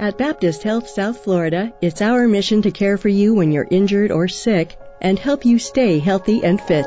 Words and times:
At 0.00 0.16
Baptist 0.16 0.62
Health 0.62 0.88
South 0.88 1.24
Florida, 1.24 1.72
it's 1.80 2.00
our 2.02 2.28
mission 2.28 2.62
to 2.62 2.70
care 2.70 2.96
for 2.96 3.08
you 3.08 3.34
when 3.34 3.50
you're 3.50 3.66
injured 3.68 4.12
or 4.12 4.28
sick 4.28 4.78
and 5.00 5.18
help 5.18 5.44
you 5.44 5.58
stay 5.58 5.98
healthy 5.98 6.44
and 6.44 6.60
fit. 6.60 6.86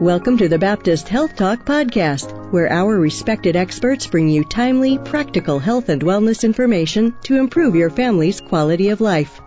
Welcome 0.00 0.38
to 0.38 0.48
the 0.48 0.58
Baptist 0.58 1.08
Health 1.08 1.36
Talk 1.36 1.64
podcast, 1.64 2.50
where 2.50 2.68
our 2.68 2.98
respected 2.98 3.54
experts 3.54 4.08
bring 4.08 4.28
you 4.28 4.42
timely, 4.42 4.98
practical 4.98 5.60
health 5.60 5.88
and 5.88 6.02
wellness 6.02 6.42
information 6.42 7.14
to 7.22 7.36
improve 7.36 7.76
your 7.76 7.90
family's 7.90 8.40
quality 8.40 8.88
of 8.88 9.00
life. 9.00 9.40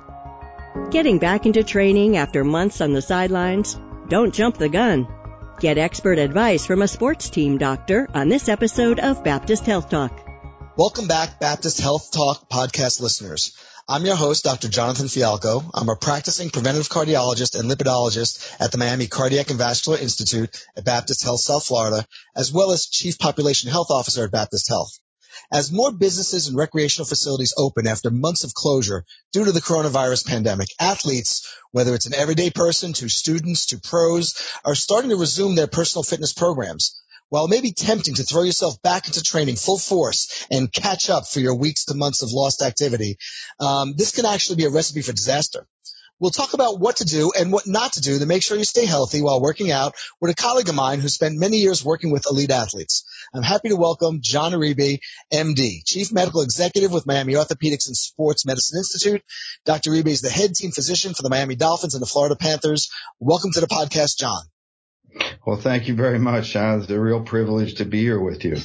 Getting 0.90 1.20
back 1.20 1.46
into 1.46 1.66
training 1.66 2.16
after 2.16 2.46
months 2.46 2.80
on 2.80 2.94
the 2.94 3.02
sidelines? 3.02 3.78
Don't 4.08 4.34
jump 4.34 4.58
the 4.58 4.70
gun. 4.70 5.06
Get 5.60 5.78
expert 5.78 6.18
advice 6.18 6.66
from 6.66 6.82
a 6.82 6.88
sports 6.88 7.30
team 7.30 7.58
doctor 7.58 8.08
on 8.14 8.30
this 8.30 8.48
episode 8.48 9.02
of 9.02 9.26
Baptist 9.26 9.66
Health 9.66 9.90
Talk. 9.90 10.33
Welcome 10.76 11.08
back, 11.08 11.40
Baptist 11.40 11.80
Health 11.80 12.12
Talk 12.12 12.50
podcast 12.50 13.00
listeners. 13.00 13.55
I'm 13.88 14.05
your 14.05 14.16
host, 14.16 14.44
Dr. 14.44 14.70
Jonathan 14.70 15.05
Fialkow. 15.05 15.70
I'm 15.72 15.88
a 15.88 15.96
practicing 15.96 16.49
preventive 16.49 16.90
cardiologist 16.90 17.59
and 17.59 17.70
lipidologist 17.70 18.59
at 18.59 18.72
the 18.72 18.80
Miami 18.80 19.05
Cardiac 19.05 19.52
and 19.52 19.59
Vascular 19.59 19.99
Institute 19.99 20.49
at 20.76 20.84
Baptist 20.84 21.23
Health 21.23 21.41
South 21.41 21.63
Florida, 21.63 22.04
as 22.36 22.52
well 22.52 22.72
as 22.72 22.88
Chief 22.88 23.20
Population 23.20 23.70
Health 23.70 23.91
Officer 23.91 24.23
at 24.23 24.32
Baptist 24.32 24.68
Health. 24.68 24.98
As 25.52 25.72
more 25.72 25.91
businesses 25.91 26.48
and 26.48 26.58
recreational 26.58 27.05
facilities 27.05 27.54
open 27.55 27.85
after 27.85 28.10
months 28.10 28.44
of 28.44 28.55
closure 28.55 29.05
due 29.32 29.46
to 29.46 29.52
the 29.52 29.62
coronavirus 29.62 30.26
pandemic, 30.26 30.70
athletes, 30.80 31.55
whether 31.70 31.94
it's 31.94 32.08
an 32.08 32.16
everyday 32.16 32.49
person 32.49 32.94
to 32.94 33.10
students 33.10 33.68
to 33.68 33.80
pros, 33.80 34.34
are 34.66 34.74
starting 34.74 35.12
to 35.12 35.18
resume 35.18 35.54
their 35.54 35.68
personal 35.68 36.02
fitness 36.02 36.34
programs. 36.34 36.99
While 37.30 37.45
it 37.45 37.50
may 37.50 37.62
be 37.62 37.72
tempting 37.72 38.16
to 38.16 38.23
throw 38.23 38.44
yourself 38.44 38.82
back 38.82 39.08
into 39.08 39.22
training 39.22 39.55
full 39.55 39.80
force 39.80 40.45
and 40.52 40.72
catch 40.72 41.09
up 41.09 41.27
for 41.27 41.40
your 41.40 41.55
weeks 41.55 41.86
to 41.86 41.96
months 41.96 42.22
of 42.22 42.32
lost 42.32 42.62
activity, 42.62 43.18
um, 43.59 43.94
this 43.98 44.12
can 44.12 44.26
actually 44.26 44.58
be 44.58 44.66
a 44.66 44.70
recipe 44.70 45.02
for 45.02 45.13
disaster. 45.13 45.68
We'll 46.20 46.32
talk 46.32 46.54
about 46.54 46.79
what 46.79 46.98
to 46.98 47.05
do 47.05 47.34
and 47.38 47.51
what 47.51 47.68
not 47.68 47.94
to 47.94 48.01
do 48.01 48.20
to 48.20 48.26
make 48.26 48.44
sure 48.44 48.55
you 48.55 48.63
stay 48.63 48.85
healthy 48.85 49.21
while 49.21 49.41
working 49.41 49.71
out 49.71 49.96
with 50.21 50.32
a 50.32 50.35
colleague 50.35 50.70
of 50.70 50.76
mine 50.76 50.99
who 50.99 51.10
spent 51.10 51.38
many 51.38 51.57
years 51.57 51.84
working 51.84 52.12
with 52.12 52.27
elite 52.29 52.51
athletes. 52.51 53.04
I'm 53.34 53.44
happy 53.44 53.70
to 53.70 53.76
welcome 53.76 54.20
John 54.21 54.54
Uribe, 54.54 54.99
MD, 55.34 55.84
Chief 55.85 56.13
Medical 56.13 56.41
Executive 56.41 56.94
with 56.94 57.07
Miami 57.07 57.34
Orthopedics 57.34 57.88
and 57.88 57.98
Sports 57.98 58.46
Medicine 58.46 58.77
Institute. 58.77 59.21
Dr. 59.66 59.90
Uribe 59.91 60.07
is 60.07 60.21
the 60.21 60.29
head 60.29 60.54
team 60.54 60.71
physician 60.71 61.13
for 61.13 61.24
the 61.24 61.29
Miami 61.29 61.55
Dolphins 61.55 61.96
and 61.96 62.01
the 62.01 62.07
Florida 62.07 62.38
Panthers. 62.38 62.90
Welcome 63.20 63.51
to 63.54 63.60
the 63.60 63.68
podcast, 63.68 64.18
John. 64.18 64.44
Well, 65.46 65.58
thank 65.58 65.88
you 65.88 65.96
very 65.96 66.19
much, 66.19 66.53
John. 66.53 66.81
It's 66.81 66.90
a 66.90 67.00
real 67.00 67.22
privilege 67.22 67.75
to 67.75 67.86
be 67.86 68.02
here 68.02 68.19
with 68.19 68.44
you. 68.46 68.58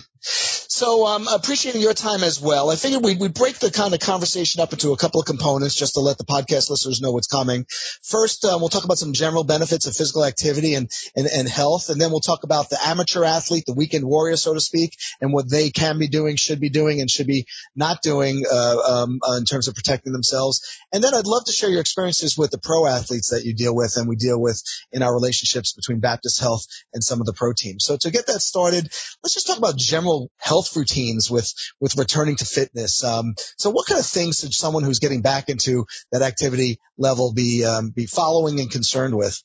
So, 0.79 1.09
um, 1.09 1.27
appreciating 1.27 1.81
your 1.81 1.93
time 1.93 2.23
as 2.23 2.41
well. 2.41 2.71
I 2.71 2.77
figured 2.77 3.05
we 3.05 3.17
we 3.17 3.27
break 3.27 3.59
the 3.59 3.69
kind 3.69 3.95
of 3.95 3.99
conversation 3.99 4.61
up 4.61 4.73
into 4.73 4.93
a 4.93 4.97
couple 4.97 5.21
of 5.21 5.27
components 5.27 5.75
just 5.75 5.95
to 5.95 6.01
let 6.01 6.19
the 6.19 6.25
podcast 6.25 6.71
listeners 6.71 7.01
know 7.01 7.11
what's 7.11 7.27
coming. 7.27 7.67
First, 8.05 8.45
uh, 8.45 8.57
we'll 8.61 8.69
talk 8.69 8.85
about 8.85 8.97
some 8.97 9.13
general 9.13 9.43
benefits 9.43 9.89
of 9.89 9.97
physical 9.97 10.25
activity 10.25 10.75
and, 10.75 10.89
and 11.17 11.27
and 11.27 11.49
health, 11.49 11.89
and 11.89 12.01
then 12.01 12.13
we'll 12.13 12.21
talk 12.21 12.45
about 12.45 12.71
the 12.71 12.79
amateur 12.81 13.25
athlete, 13.25 13.65
the 13.67 13.75
weekend 13.75 14.05
warrior, 14.05 14.37
so 14.37 14.55
to 14.55 14.61
speak, 14.61 14.97
and 15.21 15.33
what 15.33 15.51
they 15.51 15.71
can 15.71 15.99
be 15.99 16.07
doing, 16.07 16.37
should 16.37 16.61
be 16.61 16.71
doing, 16.71 17.01
and 17.01 17.11
should 17.11 17.27
be 17.27 17.47
not 17.75 18.01
doing 18.01 18.45
uh, 18.49 18.79
um, 18.79 19.19
uh, 19.29 19.35
in 19.35 19.47
terms 19.47 19.67
of 19.67 19.75
protecting 19.75 20.13
themselves. 20.13 20.61
And 20.93 21.03
then 21.03 21.13
I'd 21.13 21.27
love 21.27 21.45
to 21.47 21.53
share 21.53 21.71
your 21.71 21.81
experiences 21.81 22.39
with 22.39 22.53
the 22.53 22.59
pro 22.59 22.87
athletes 22.87 23.31
that 23.31 23.45
you 23.45 23.53
deal 23.53 23.75
with 23.75 23.97
and 23.97 24.09
we 24.09 24.15
deal 24.15 24.41
with 24.41 24.63
in 24.93 25.03
our 25.03 25.13
relationships 25.13 25.73
between 25.73 25.99
Baptist 25.99 26.39
Health 26.39 26.67
and 26.95 27.03
some 27.03 27.19
of 27.19 27.27
the 27.27 27.33
pro 27.33 27.53
teams. 27.53 27.85
So 27.85 27.97
to 27.97 28.13
get 28.13 28.29
that 28.29 28.43
started, 28.43 28.85
let's 29.25 29.35
just 29.35 29.49
talk 29.49 29.59
about 29.59 29.77
general 29.77 30.31
health 30.39 30.68
health 30.69 30.77
routines 30.77 31.31
with 31.31 31.53
with 31.81 31.97
returning 31.97 32.37
to 32.37 32.45
fitness. 32.45 33.03
Um, 33.05 33.35
so, 33.57 33.71
what 33.71 33.87
kind 33.87 33.99
of 33.99 34.07
things 34.07 34.41
should 34.41 34.55
someone 34.55 34.83
who's 34.83 34.99
getting 34.99 35.23
back 35.23 35.49
into 35.49 35.87
that 36.13 36.23
activity 36.23 36.79
level 36.97 37.33
be 37.33 37.65
um, 37.65 37.91
be 37.91 38.07
following 38.07 38.61
and 38.61 38.71
concerned 38.71 39.17
with? 39.17 39.43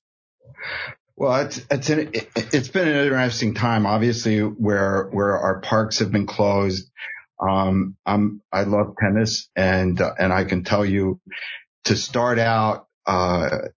Well, 1.15 1.45
it's 1.45 1.61
it's 1.69 1.89
an, 1.89 2.11
it's 2.35 2.67
been 2.69 2.87
an 2.87 2.97
interesting 2.97 3.53
time, 3.53 3.85
obviously, 3.85 4.39
where 4.39 5.09
where 5.11 5.37
our 5.37 5.59
parks 5.61 5.99
have 5.99 6.11
been 6.11 6.27
closed. 6.27 6.89
Um, 7.39 7.97
I'm 8.05 8.41
I 8.51 8.63
love 8.63 8.95
tennis, 8.99 9.49
and 9.55 9.99
uh, 9.99 10.13
and 10.17 10.33
I 10.33 10.43
can 10.45 10.63
tell 10.63 10.85
you 10.85 11.19
to 11.85 11.95
start 11.95 12.39
out. 12.39 12.87
Uh, 13.05 13.67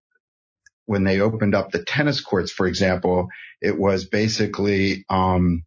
when 0.89 1.03
they 1.03 1.19
opened 1.19 1.53
up 1.53 1.73
the 1.73 1.83
tennis 1.83 2.21
courts, 2.21 2.53
for 2.53 2.69
example, 2.69 3.27
it 3.61 3.77
was 3.77 4.05
basically 4.05 5.05
um, 5.11 5.66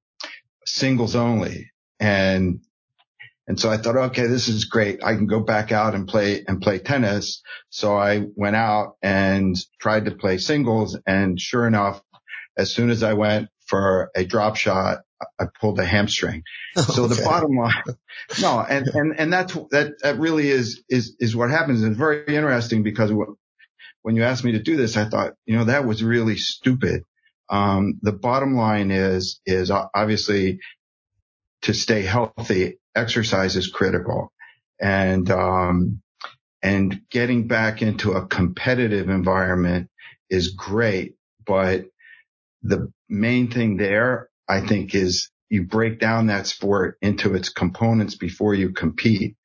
singles 0.74 1.16
only. 1.16 1.72
And, 2.00 2.62
and 3.48 3.60
so 3.60 3.70
I 3.70 3.78
thought, 3.78 3.98
okay, 3.98 4.28
this 4.28 4.48
is 4.48 4.66
great. 4.66 5.04
I 5.04 5.16
can 5.16 5.26
go 5.26 5.40
back 5.40 5.72
out 5.72 5.96
and 5.96 6.08
play 6.08 6.44
and 6.48 6.62
play 6.62 6.80
tennis. 6.80 7.42
So 7.70 7.98
I 7.98 8.26
went 8.36 8.56
out 8.56 8.96
and 9.02 9.58
tried 9.82 10.06
to 10.06 10.12
play 10.12 10.38
singles. 10.38 10.98
And 11.06 11.40
sure 11.40 11.66
enough, 11.66 12.02
as 12.58 12.72
soon 12.74 12.90
as 12.90 13.04
I 13.04 13.14
went 13.14 13.50
for 13.66 14.12
a 14.16 14.24
drop 14.24 14.56
shot, 14.56 15.00
I 15.40 15.46
pulled 15.60 15.80
a 15.80 15.86
hamstring. 15.86 16.44
So 16.78 17.06
okay. 17.06 17.16
the 17.16 17.24
bottom 17.24 17.58
line, 17.58 17.74
no, 18.42 18.60
and, 18.60 18.88
and, 18.88 19.20
and 19.20 19.34
that's, 19.34 19.54
that, 19.72 19.94
that 20.04 20.18
really 20.18 20.50
is, 20.50 20.82
is, 20.88 21.16
is 21.20 21.36
what 21.36 21.50
happens. 21.50 21.84
It's 21.84 21.98
very 21.98 22.24
interesting 22.36 22.84
because 22.84 23.12
when 24.02 24.16
you 24.16 24.24
asked 24.24 24.44
me 24.44 24.54
to 24.54 24.62
do 24.62 24.78
this, 24.78 24.96
I 24.96 25.10
thought, 25.10 25.34
you 25.46 25.58
know, 25.58 25.66
that 25.66 25.86
was 25.86 26.04
really 26.04 26.38
stupid. 26.38 27.04
Um, 27.50 28.00
the 28.02 28.12
bottom 28.12 28.56
line 28.56 28.92
is, 28.92 29.42
is 29.46 29.72
obviously 29.72 30.60
to 31.64 31.74
stay 31.74 32.04
healthy, 32.04 32.80
exercise 32.96 33.56
is 33.56 33.68
critical. 33.68 34.32
And, 34.80 35.30
um, 35.32 36.02
and 36.62 37.02
getting 37.10 37.48
back 37.48 37.82
into 37.82 38.14
a 38.14 38.28
competitive 38.28 39.10
environment 39.10 39.90
is 40.30 40.50
great, 40.52 41.16
but 41.46 41.86
the 42.62 42.92
main 43.08 43.50
thing 43.50 43.78
there, 43.78 44.30
I 44.48 44.62
think 44.62 44.94
is 44.94 45.32
you 45.50 45.64
break 45.64 46.00
down 46.00 46.28
that 46.28 46.48
sport 46.48 46.98
into 47.02 47.34
its 47.34 47.50
components 47.50 48.16
before 48.16 48.54
you 48.54 48.72
compete 48.72 49.36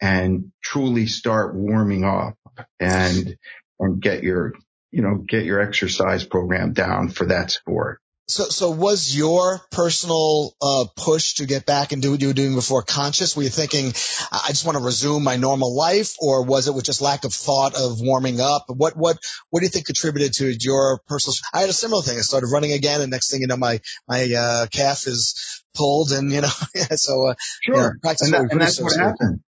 and 0.00 0.52
truly 0.62 1.06
start 1.06 1.54
warming 1.54 2.04
up 2.04 2.36
and, 2.78 3.36
and 3.80 4.00
get 4.00 4.22
your, 4.22 4.52
you 4.96 5.02
know, 5.02 5.16
get 5.16 5.44
your 5.44 5.60
exercise 5.60 6.24
program 6.24 6.72
down 6.72 7.10
for 7.10 7.26
that 7.26 7.50
sport. 7.50 8.00
So, 8.28 8.44
so 8.44 8.70
was 8.70 9.14
your 9.14 9.60
personal 9.70 10.54
uh, 10.62 10.86
push 10.96 11.34
to 11.34 11.44
get 11.44 11.66
back 11.66 11.92
and 11.92 12.00
do 12.00 12.12
what 12.12 12.22
you 12.22 12.28
were 12.28 12.32
doing 12.32 12.54
before 12.54 12.82
conscious? 12.82 13.36
Were 13.36 13.42
you 13.42 13.50
thinking, 13.50 13.88
I 14.32 14.48
just 14.48 14.64
want 14.64 14.78
to 14.78 14.82
resume 14.82 15.22
my 15.22 15.36
normal 15.36 15.76
life, 15.76 16.14
or 16.18 16.46
was 16.46 16.66
it 16.66 16.74
with 16.74 16.86
just 16.86 17.02
lack 17.02 17.24
of 17.24 17.34
thought 17.34 17.74
of 17.76 18.00
warming 18.00 18.40
up? 18.40 18.64
What, 18.68 18.96
what, 18.96 19.18
what 19.50 19.60
do 19.60 19.66
you 19.66 19.70
think 19.70 19.84
contributed 19.84 20.32
to 20.36 20.56
your 20.58 20.98
personal? 21.06 21.34
I 21.52 21.60
had 21.60 21.68
a 21.68 21.74
similar 21.74 22.02
thing. 22.02 22.16
I 22.16 22.22
started 22.22 22.48
running 22.50 22.72
again, 22.72 23.02
and 23.02 23.10
next 23.10 23.30
thing 23.30 23.42
you 23.42 23.48
know, 23.48 23.58
my 23.58 23.80
my 24.08 24.32
uh, 24.32 24.66
calf 24.68 25.06
is 25.06 25.62
pulled, 25.74 26.10
and 26.10 26.32
you 26.32 26.40
know, 26.40 26.48
so 26.94 27.28
uh, 27.28 27.34
sure, 27.62 27.98
yeah, 28.02 28.14
and, 28.22 28.32
that, 28.32 28.48
and 28.50 28.60
that's 28.62 28.80
what 28.80 28.96
happened. 28.96 29.40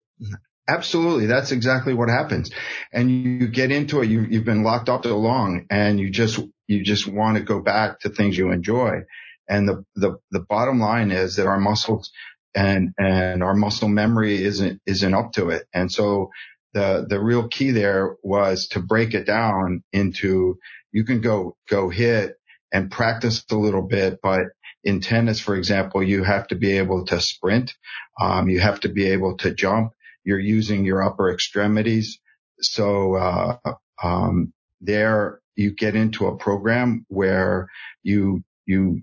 Absolutely. 0.68 1.26
That's 1.26 1.52
exactly 1.52 1.94
what 1.94 2.08
happens. 2.08 2.50
And 2.92 3.10
you 3.10 3.46
get 3.48 3.70
into 3.70 4.00
it. 4.00 4.08
You, 4.08 4.22
you've 4.28 4.44
been 4.44 4.64
locked 4.64 4.88
up 4.88 5.04
so 5.04 5.18
long 5.18 5.66
and 5.70 6.00
you 6.00 6.10
just, 6.10 6.40
you 6.66 6.82
just 6.82 7.06
want 7.06 7.36
to 7.36 7.42
go 7.42 7.60
back 7.60 8.00
to 8.00 8.08
things 8.08 8.36
you 8.36 8.50
enjoy. 8.50 9.02
And 9.48 9.68
the, 9.68 9.84
the, 9.94 10.16
the 10.32 10.40
bottom 10.40 10.80
line 10.80 11.12
is 11.12 11.36
that 11.36 11.46
our 11.46 11.60
muscles 11.60 12.10
and, 12.54 12.92
and 12.98 13.44
our 13.44 13.54
muscle 13.54 13.88
memory 13.88 14.42
isn't, 14.42 14.80
isn't 14.86 15.14
up 15.14 15.32
to 15.34 15.50
it. 15.50 15.66
And 15.72 15.90
so 15.90 16.30
the, 16.74 17.06
the 17.08 17.20
real 17.20 17.46
key 17.46 17.70
there 17.70 18.16
was 18.24 18.66
to 18.68 18.80
break 18.80 19.14
it 19.14 19.24
down 19.24 19.84
into 19.92 20.58
you 20.90 21.04
can 21.04 21.20
go, 21.20 21.56
go 21.70 21.90
hit 21.90 22.34
and 22.72 22.90
practice 22.90 23.44
a 23.52 23.54
little 23.56 23.82
bit, 23.82 24.18
but 24.20 24.40
in 24.82 25.00
tennis, 25.00 25.38
for 25.40 25.54
example, 25.54 26.02
you 26.02 26.24
have 26.24 26.48
to 26.48 26.56
be 26.56 26.78
able 26.78 27.04
to 27.06 27.20
sprint. 27.20 27.74
Um, 28.20 28.48
you 28.48 28.60
have 28.60 28.80
to 28.80 28.88
be 28.88 29.08
able 29.08 29.36
to 29.38 29.54
jump 29.54 29.92
you're 30.26 30.38
using 30.38 30.84
your 30.84 31.02
upper 31.02 31.32
extremities. 31.32 32.18
So, 32.60 33.14
uh, 33.14 33.56
um, 34.02 34.52
there 34.80 35.40
you 35.54 35.70
get 35.70 35.94
into 35.94 36.26
a 36.26 36.36
program 36.36 37.06
where 37.08 37.68
you, 38.02 38.44
you 38.66 39.02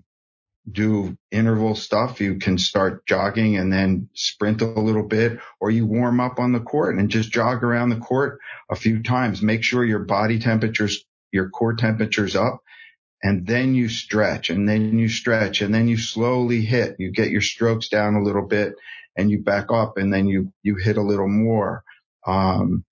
do 0.70 1.16
interval 1.30 1.74
stuff. 1.74 2.20
You 2.20 2.36
can 2.36 2.58
start 2.58 3.06
jogging 3.06 3.56
and 3.56 3.72
then 3.72 4.08
sprint 4.14 4.62
a 4.62 4.66
little 4.66 5.02
bit 5.02 5.40
or 5.60 5.70
you 5.70 5.86
warm 5.86 6.20
up 6.20 6.38
on 6.38 6.52
the 6.52 6.60
court 6.60 6.96
and 6.96 7.10
just 7.10 7.32
jog 7.32 7.64
around 7.64 7.88
the 7.88 7.96
court 7.96 8.38
a 8.70 8.76
few 8.76 9.02
times. 9.02 9.42
Make 9.42 9.64
sure 9.64 9.84
your 9.84 10.00
body 10.00 10.38
temperature's, 10.38 11.04
your 11.32 11.50
core 11.50 11.74
temperature's 11.74 12.36
up 12.36 12.62
and 13.22 13.46
then 13.46 13.74
you 13.74 13.88
stretch 13.88 14.50
and 14.50 14.68
then 14.68 14.98
you 14.98 15.08
stretch 15.08 15.62
and 15.62 15.74
then 15.74 15.88
you 15.88 15.96
slowly 15.96 16.62
hit. 16.62 16.96
You 16.98 17.10
get 17.10 17.30
your 17.30 17.40
strokes 17.40 17.88
down 17.88 18.14
a 18.14 18.22
little 18.22 18.46
bit 18.46 18.74
and 19.16 19.30
you 19.30 19.42
back 19.42 19.72
up 19.72 19.98
and 19.98 20.12
then 20.12 20.26
you, 20.28 20.52
you 20.62 20.76
hit 20.76 20.96
a 20.96 21.02
little 21.02 21.28
more. 21.28 21.82
Um, 22.26 22.84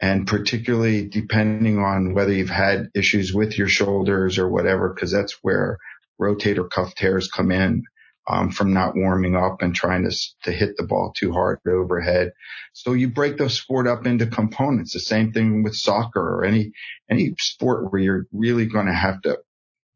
and 0.00 0.26
particularly 0.26 1.08
depending 1.08 1.78
on 1.78 2.14
whether 2.14 2.32
you've 2.32 2.50
had 2.50 2.88
issues 2.94 3.32
with 3.34 3.58
your 3.58 3.68
shoulders 3.68 4.38
or 4.38 4.48
whatever, 4.48 4.94
cause 4.94 5.10
that's 5.12 5.38
where 5.42 5.78
rotator 6.20 6.68
cuff 6.68 6.94
tears 6.94 7.28
come 7.28 7.50
in. 7.52 7.84
um, 8.28 8.50
from 8.50 8.72
not 8.72 8.96
warming 8.96 9.36
up 9.36 9.62
and 9.62 9.74
trying 9.74 10.04
to, 10.08 10.16
to 10.44 10.52
hit 10.52 10.76
the 10.76 10.82
ball 10.84 11.12
too 11.16 11.32
hard 11.32 11.60
overhead. 11.68 12.32
So 12.72 12.92
you 12.92 13.08
break 13.08 13.36
the 13.38 13.48
sport 13.48 13.86
up 13.86 14.06
into 14.06 14.26
components. 14.26 14.92
The 14.92 15.00
same 15.00 15.32
thing 15.32 15.62
with 15.62 15.76
soccer 15.76 16.20
or 16.20 16.44
any, 16.44 16.72
any 17.10 17.34
sport 17.38 17.92
where 17.92 18.02
you're 18.02 18.26
really 18.32 18.66
going 18.66 18.86
to 18.86 18.92
have 18.94 19.22
to 19.22 19.38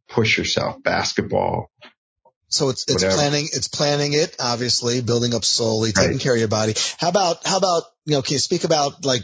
push 0.08 0.38
yourself, 0.38 0.82
basketball. 0.82 1.70
So 2.50 2.68
it's, 2.68 2.82
it's 2.82 3.04
whatever. 3.04 3.14
planning, 3.14 3.44
it's 3.52 3.68
planning 3.68 4.12
it, 4.12 4.34
obviously, 4.40 5.00
building 5.02 5.34
up 5.34 5.44
slowly, 5.44 5.92
taking 5.92 6.10
right. 6.12 6.20
care 6.20 6.34
of 6.34 6.38
your 6.40 6.48
body. 6.48 6.74
How 6.98 7.08
about, 7.08 7.46
how 7.46 7.58
about, 7.58 7.84
you 8.06 8.14
know, 8.14 8.22
can 8.22 8.32
you 8.32 8.38
speak 8.40 8.64
about 8.64 9.04
like 9.04 9.22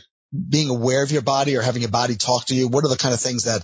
being 0.49 0.71
aware 0.71 1.03
of 1.03 1.11
your 1.11 1.23
body 1.23 1.57
or 1.57 1.63
having 1.63 1.83
your 1.83 1.91
body 1.91 2.15
talk 2.15 2.47
to 2.47 2.55
you? 2.55 2.69
What 2.69 2.85
are 2.85 2.89
the 2.89 2.97
kind 2.97 3.13
of 3.13 3.21
things 3.21 3.45
that, 3.45 3.63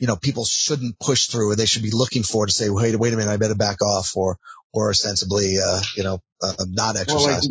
you 0.00 0.08
know, 0.08 0.16
people 0.16 0.44
shouldn't 0.44 0.98
push 0.98 1.28
through 1.28 1.50
or 1.50 1.54
they 1.54 1.66
should 1.66 1.84
be 1.84 1.92
looking 1.92 2.24
for 2.24 2.44
to 2.44 2.52
say, 2.52 2.70
wait, 2.70 2.96
wait 2.98 3.12
a 3.12 3.16
minute, 3.16 3.30
I 3.30 3.36
better 3.36 3.54
back 3.54 3.82
off 3.82 4.16
or, 4.16 4.36
or 4.72 4.92
sensibly, 4.94 5.58
uh, 5.64 5.80
you 5.96 6.02
know, 6.02 6.18
uh, 6.42 6.52
not 6.66 6.96
exercise. 6.96 7.46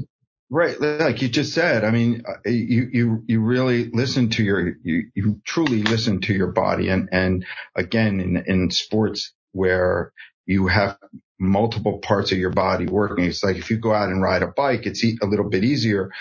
Well, 0.49 0.65
like, 0.65 0.79
right. 0.79 0.99
Like 0.99 1.21
you 1.21 1.29
just 1.29 1.53
said, 1.53 1.85
I 1.85 1.91
mean, 1.91 2.23
uh, 2.27 2.49
you, 2.49 2.89
you, 2.91 3.23
you 3.25 3.39
really 3.39 3.89
listen 3.89 4.29
to 4.31 4.43
your, 4.43 4.75
you, 4.83 5.09
you 5.15 5.41
truly 5.45 5.81
listen 5.81 6.19
to 6.21 6.33
your 6.33 6.51
body. 6.51 6.89
And, 6.89 7.07
and 7.13 7.45
again, 7.73 8.19
in, 8.19 8.43
in 8.45 8.69
sports 8.69 9.31
where 9.53 10.11
you 10.45 10.67
have 10.67 10.97
multiple 11.43 11.99
parts 11.99 12.33
of 12.33 12.39
your 12.39 12.51
body 12.51 12.87
working, 12.87 13.25
it's 13.25 13.43
like 13.43 13.57
if 13.57 13.71
you 13.71 13.77
go 13.77 13.93
out 13.93 14.09
and 14.09 14.21
ride 14.23 14.43
a 14.43 14.47
bike, 14.47 14.87
it's 14.87 15.03
a 15.03 15.27
little 15.27 15.49
bit 15.49 15.65
easier 15.65 16.11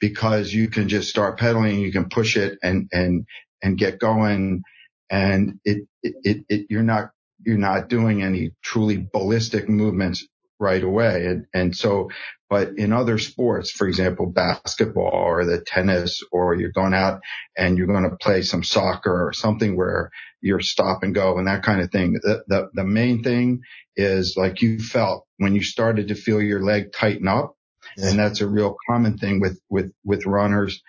because 0.00 0.52
you 0.54 0.68
can 0.68 0.88
just 0.88 1.10
start 1.10 1.38
pedaling, 1.38 1.80
you 1.80 1.92
can 1.92 2.08
push 2.10 2.36
it 2.36 2.58
and, 2.62 2.88
and, 2.92 3.26
and 3.62 3.78
get 3.78 4.00
going. 4.00 4.62
And 5.10 5.60
it, 5.64 5.88
it, 6.02 6.14
it, 6.24 6.38
it 6.50 6.66
you're 6.70 6.82
not, 6.84 7.10
you're 7.46 7.58
not 7.58 7.88
doing 7.88 8.22
any 8.22 8.52
truly 8.62 9.08
ballistic 9.12 9.68
movements 9.68 10.26
right 10.62 10.82
away. 10.82 11.26
And, 11.26 11.46
and 11.52 11.76
so, 11.76 12.10
but 12.48 12.78
in 12.78 12.92
other 12.92 13.18
sports, 13.18 13.70
for 13.70 13.86
example, 13.88 14.26
basketball 14.26 15.10
or 15.12 15.44
the 15.44 15.60
tennis, 15.60 16.22
or 16.30 16.54
you're 16.54 16.70
going 16.70 16.94
out 16.94 17.20
and 17.56 17.76
you're 17.76 17.88
going 17.88 18.08
to 18.08 18.16
play 18.16 18.42
some 18.42 18.62
soccer 18.62 19.26
or 19.26 19.32
something 19.32 19.76
where 19.76 20.10
you're 20.40 20.60
stop 20.60 21.02
and 21.02 21.14
go 21.14 21.38
and 21.38 21.48
that 21.48 21.62
kind 21.62 21.80
of 21.80 21.90
thing. 21.90 22.14
The, 22.22 22.44
the, 22.46 22.70
the 22.72 22.84
main 22.84 23.22
thing 23.22 23.62
is 23.96 24.36
like 24.36 24.62
you 24.62 24.78
felt 24.78 25.26
when 25.38 25.54
you 25.54 25.62
started 25.62 26.08
to 26.08 26.14
feel 26.14 26.40
your 26.40 26.62
leg 26.62 26.92
tighten 26.92 27.28
up. 27.28 27.56
Yeah. 27.96 28.10
And 28.10 28.18
that's 28.18 28.40
a 28.40 28.48
real 28.48 28.76
common 28.88 29.18
thing 29.18 29.40
with, 29.40 29.60
with, 29.68 29.92
with 30.04 30.24
runners 30.24 30.82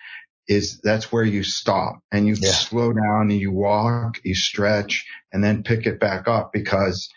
is 0.46 0.80
that's 0.82 1.10
where 1.10 1.24
you 1.24 1.42
stop 1.42 2.00
and 2.12 2.26
you 2.26 2.36
yeah. 2.38 2.50
slow 2.50 2.92
down 2.92 3.30
and 3.30 3.40
you 3.40 3.50
walk, 3.50 4.18
you 4.22 4.34
stretch 4.34 5.06
and 5.32 5.42
then 5.42 5.62
pick 5.62 5.86
it 5.86 5.98
back 5.98 6.28
up 6.28 6.52
because 6.52 7.08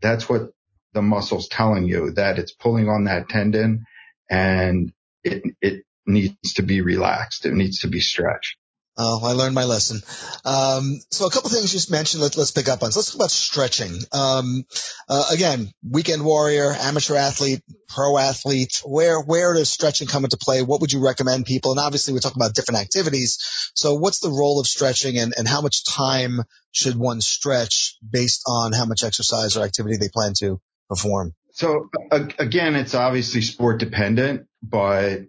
that's 0.00 0.28
what 0.28 0.50
the 0.92 1.02
muscle's 1.02 1.48
telling 1.48 1.86
you 1.86 2.12
that 2.12 2.38
it's 2.38 2.52
pulling 2.52 2.88
on 2.88 3.04
that 3.04 3.28
tendon 3.28 3.84
and 4.28 4.92
it, 5.22 5.42
it 5.60 5.84
needs 6.06 6.54
to 6.54 6.62
be 6.62 6.80
relaxed. 6.80 7.46
It 7.46 7.52
needs 7.52 7.80
to 7.80 7.88
be 7.88 8.00
stretched. 8.00 8.56
Oh, 9.02 9.24
I 9.24 9.32
learned 9.32 9.54
my 9.54 9.64
lesson. 9.64 10.02
Um, 10.44 11.00
so 11.10 11.26
a 11.26 11.30
couple 11.30 11.48
things 11.48 11.72
you 11.72 11.78
just 11.78 11.90
mentioned. 11.90 12.22
Let, 12.22 12.32
us 12.32 12.36
let's 12.36 12.50
pick 12.50 12.68
up 12.68 12.82
on. 12.82 12.92
So 12.92 12.98
let's 12.98 13.06
talk 13.06 13.16
about 13.16 13.30
stretching. 13.30 13.96
Um, 14.12 14.64
uh, 15.08 15.24
again, 15.32 15.70
weekend 15.88 16.22
warrior, 16.22 16.72
amateur 16.72 17.16
athlete, 17.16 17.62
pro 17.88 18.18
athlete. 18.18 18.82
Where 18.84 19.20
where 19.22 19.54
does 19.54 19.70
stretching 19.70 20.06
come 20.06 20.24
into 20.24 20.36
play? 20.36 20.62
What 20.62 20.82
would 20.82 20.92
you 20.92 21.02
recommend 21.02 21.46
people? 21.46 21.70
And 21.70 21.80
obviously, 21.80 22.12
we're 22.12 22.20
talking 22.20 22.42
about 22.42 22.54
different 22.54 22.80
activities. 22.80 23.38
So 23.74 23.94
what's 23.94 24.18
the 24.18 24.28
role 24.28 24.60
of 24.60 24.66
stretching, 24.66 25.16
and, 25.18 25.32
and 25.38 25.48
how 25.48 25.62
much 25.62 25.84
time 25.84 26.42
should 26.72 26.96
one 26.96 27.22
stretch 27.22 27.96
based 28.06 28.42
on 28.46 28.72
how 28.72 28.84
much 28.84 29.02
exercise 29.02 29.56
or 29.56 29.64
activity 29.64 29.96
they 29.96 30.10
plan 30.12 30.34
to 30.40 30.60
perform? 30.90 31.34
So 31.52 31.88
again, 32.10 32.74
it's 32.74 32.94
obviously 32.94 33.40
sport 33.40 33.78
dependent, 33.78 34.46
but 34.62 35.20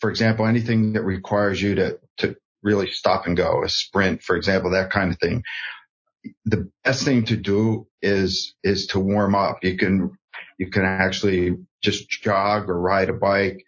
for 0.00 0.10
example, 0.10 0.46
anything 0.46 0.94
that 0.94 1.02
requires 1.02 1.60
you 1.60 1.76
to, 1.76 2.00
to 2.18 2.36
really 2.62 2.90
stop 2.90 3.26
and 3.26 3.36
go, 3.36 3.62
a 3.62 3.68
sprint, 3.68 4.22
for 4.22 4.36
example, 4.36 4.72
that 4.72 4.90
kind 4.90 5.12
of 5.12 5.18
thing. 5.18 5.44
The 6.46 6.70
best 6.84 7.04
thing 7.04 7.24
to 7.26 7.36
do 7.36 7.86
is, 8.00 8.54
is 8.64 8.88
to 8.88 9.00
warm 9.00 9.34
up. 9.34 9.58
You 9.62 9.76
can, 9.76 10.18
you 10.58 10.70
can 10.70 10.84
actually 10.84 11.56
just 11.82 12.08
jog 12.08 12.68
or 12.68 12.78
ride 12.78 13.10
a 13.10 13.14
bike, 13.14 13.64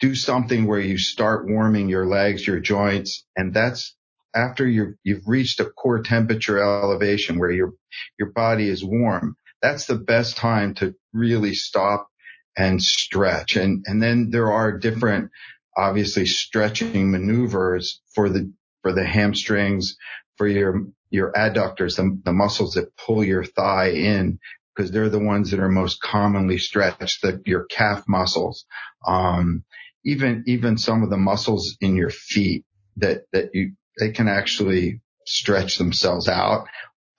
do 0.00 0.14
something 0.14 0.66
where 0.66 0.80
you 0.80 0.98
start 0.98 1.48
warming 1.48 1.88
your 1.88 2.06
legs, 2.06 2.46
your 2.46 2.60
joints, 2.60 3.24
and 3.36 3.54
that's 3.54 3.94
after 4.34 4.66
you've, 4.66 4.94
you've 5.04 5.28
reached 5.28 5.60
a 5.60 5.64
core 5.64 6.02
temperature 6.02 6.58
elevation 6.58 7.38
where 7.38 7.50
your, 7.50 7.74
your 8.18 8.30
body 8.30 8.68
is 8.68 8.84
warm 8.84 9.36
that's 9.62 9.86
the 9.86 9.96
best 9.96 10.36
time 10.36 10.74
to 10.74 10.94
really 11.12 11.54
stop 11.54 12.08
and 12.56 12.82
stretch. 12.82 13.56
And, 13.56 13.84
and 13.86 14.02
then 14.02 14.30
there 14.30 14.52
are 14.52 14.76
different, 14.76 15.30
obviously 15.76 16.26
stretching 16.26 17.10
maneuvers 17.10 18.02
for 18.14 18.28
the, 18.28 18.52
for 18.82 18.92
the 18.92 19.04
hamstrings, 19.04 19.96
for 20.36 20.46
your, 20.46 20.86
your 21.10 21.32
adductors, 21.32 21.96
the, 21.96 22.18
the 22.24 22.32
muscles 22.32 22.74
that 22.74 22.96
pull 22.96 23.24
your 23.24 23.44
thigh 23.44 23.90
in 23.90 24.38
because 24.74 24.90
they're 24.90 25.08
the 25.10 25.18
ones 25.18 25.50
that 25.50 25.60
are 25.60 25.68
most 25.68 26.00
commonly 26.00 26.58
stretched, 26.58 27.22
the, 27.22 27.40
your 27.44 27.64
calf 27.66 28.04
muscles, 28.08 28.64
um, 29.06 29.64
even, 30.04 30.42
even 30.46 30.76
some 30.78 31.02
of 31.02 31.10
the 31.10 31.16
muscles 31.16 31.76
in 31.80 31.94
your 31.94 32.10
feet 32.10 32.64
that, 32.96 33.22
that 33.32 33.50
you, 33.54 33.72
they 34.00 34.10
can 34.10 34.28
actually 34.28 35.00
stretch 35.26 35.78
themselves 35.78 36.28
out 36.28 36.66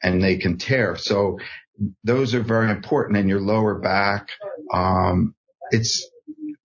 and 0.01 0.21
they 0.21 0.37
can 0.37 0.57
tear. 0.57 0.97
So 0.97 1.37
those 2.03 2.33
are 2.33 2.41
very 2.41 2.71
important 2.71 3.17
in 3.17 3.27
your 3.27 3.41
lower 3.41 3.75
back. 3.75 4.29
Um, 4.71 5.35
it's 5.71 6.09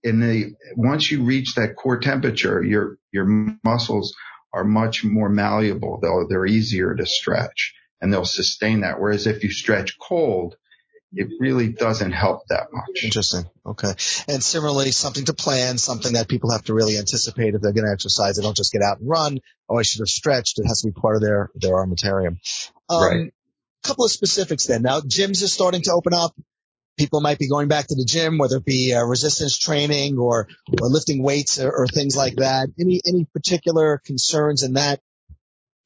in 0.03 0.21
the, 0.21 0.55
once 0.77 1.11
you 1.11 1.25
reach 1.25 1.55
that 1.55 1.77
core 1.77 1.99
temperature, 1.99 2.63
your, 2.63 2.99
your 3.13 3.27
muscles 3.65 4.15
are 4.53 4.65
much 4.65 5.05
more 5.05 5.29
malleable. 5.29 5.99
They'll, 6.01 6.29
they're 6.29 6.47
easier 6.47 6.95
to 6.95 7.07
stretch 7.07 7.75
and 8.01 8.13
they'll 8.13 8.25
sustain 8.25 8.81
that. 8.81 9.01
Whereas 9.01 9.27
if 9.27 9.43
you 9.43 9.51
stretch 9.51 9.99
cold, 9.99 10.57
it 11.13 11.29
really 11.41 11.69
doesn't 11.69 12.13
help 12.13 12.43
that 12.49 12.67
much. 12.71 13.03
Interesting. 13.03 13.45
Okay. 13.65 13.95
And 14.29 14.43
similarly, 14.45 14.91
something 14.91 15.25
to 15.25 15.33
plan, 15.33 15.79
something 15.79 16.13
that 16.13 16.29
people 16.29 16.51
have 16.51 16.65
to 16.65 16.75
really 16.75 16.99
anticipate 16.99 17.55
if 17.55 17.63
they're 17.63 17.73
going 17.73 17.87
to 17.87 17.93
exercise. 17.93 18.37
They 18.37 18.43
don't 18.43 18.57
just 18.57 18.73
get 18.73 18.83
out 18.83 19.01
and 19.01 19.09
run. 19.09 19.39
Oh, 19.71 19.79
I 19.79 19.83
should 19.83 20.01
have 20.01 20.09
stretched. 20.09 20.59
It 20.59 20.67
has 20.67 20.83
to 20.83 20.89
be 20.89 20.93
part 20.93 21.17
of 21.17 21.23
their, 21.23 21.51
their 21.55 21.73
armamentarium. 21.73 22.39
Um, 22.91 23.03
right 23.03 23.33
couple 23.83 24.05
of 24.05 24.11
specifics 24.11 24.67
then. 24.67 24.83
Now, 24.83 25.01
gyms 25.01 25.43
are 25.43 25.49
starting 25.49 25.83
to 25.83 25.93
open 25.93 26.15
up. 26.15 26.35
People 26.97 27.21
might 27.21 27.39
be 27.39 27.49
going 27.49 27.69
back 27.69 27.87
to 27.87 27.95
the 27.95 28.05
gym, 28.05 28.39
whether 28.39 28.57
it 28.57 28.65
be 28.65 28.93
uh, 28.93 29.05
resistance 29.05 29.57
training 29.57 30.19
or, 30.19 30.49
or 30.81 30.89
lifting 30.89 31.23
weights 31.23 31.61
or, 31.61 31.71
or, 31.71 31.87
things 31.87 32.17
like 32.17 32.37
that. 32.37 32.71
Any 32.81 33.01
any 33.07 33.25
particular 33.33 34.01
concerns 34.05 34.65
in 34.65 34.73
that 34.73 35.01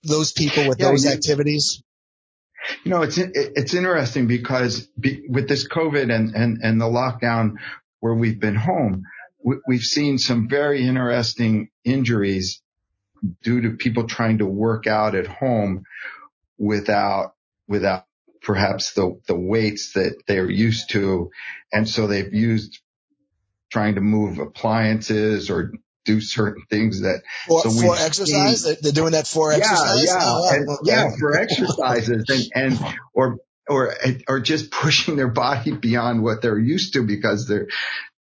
those 0.03 0.33
people 0.33 0.69
with 0.69 0.81
yeah, 0.81 0.91
those 0.91 1.05
yeah. 1.05 1.13
activities? 1.13 1.83
You 2.85 2.93
know, 2.93 3.03
it's 3.03 3.19
it's 3.19 3.75
interesting 3.75 4.27
because 4.27 4.87
be, 4.99 5.25
with 5.29 5.49
this 5.49 5.69
COVID 5.69 6.15
and 6.15 6.35
and 6.35 6.59
and 6.63 6.81
the 6.81 6.87
lockdown 6.87 7.57
where 8.01 8.15
we've 8.15 8.41
been 8.41 8.57
home, 8.57 9.05
we, 9.45 9.57
we've 9.67 9.83
seen 9.83 10.19
some 10.19 10.49
very 10.49 10.87
interesting 10.87 11.69
injuries 11.85 12.63
due 13.43 13.63
to 13.63 13.71
people 13.71 14.07
trying 14.07 14.39
to 14.39 14.47
work 14.47 14.87
out 14.87 15.15
at 15.15 15.27
home 15.27 15.85
without 16.59 17.35
without 17.73 18.05
perhaps 18.43 18.93
the, 18.93 19.19
the 19.27 19.35
weights 19.35 19.95
that 19.95 20.23
they're 20.27 20.51
used 20.51 20.91
to. 20.91 21.31
And 21.73 21.89
so 21.89 22.07
they've 22.07 22.33
used 22.33 22.81
trying 23.71 23.95
to 23.95 24.01
move 24.01 24.39
appliances 24.39 25.51
or 25.51 25.73
do 26.05 26.21
certain 26.21 26.65
things 26.69 27.01
that 27.01 27.23
for, 27.49 27.63
so 27.63 27.71
for 27.71 27.97
exercise 27.97 28.65
seen, 28.65 28.77
they're 28.83 28.93
doing 28.93 29.13
that 29.13 29.27
for 29.27 29.53
yeah, 29.53 29.59
exercise 29.59 30.05
yeah 30.05 30.19
oh, 30.21 30.51
and, 30.53 30.69
okay. 30.69 30.79
yeah 30.85 31.11
for 31.19 31.39
exercises 31.39 32.51
and 32.55 32.77
and 32.77 32.97
or 33.15 33.39
or 33.69 33.95
or 34.29 34.41
just 34.41 34.73
pushing 34.73 35.15
their 35.15 35.29
body 35.29 35.71
beyond 35.71 36.23
what 36.23 36.43
they're 36.43 36.59
used 36.59 36.95
to 36.95 37.05
because 37.05 37.47
they're 37.47 37.69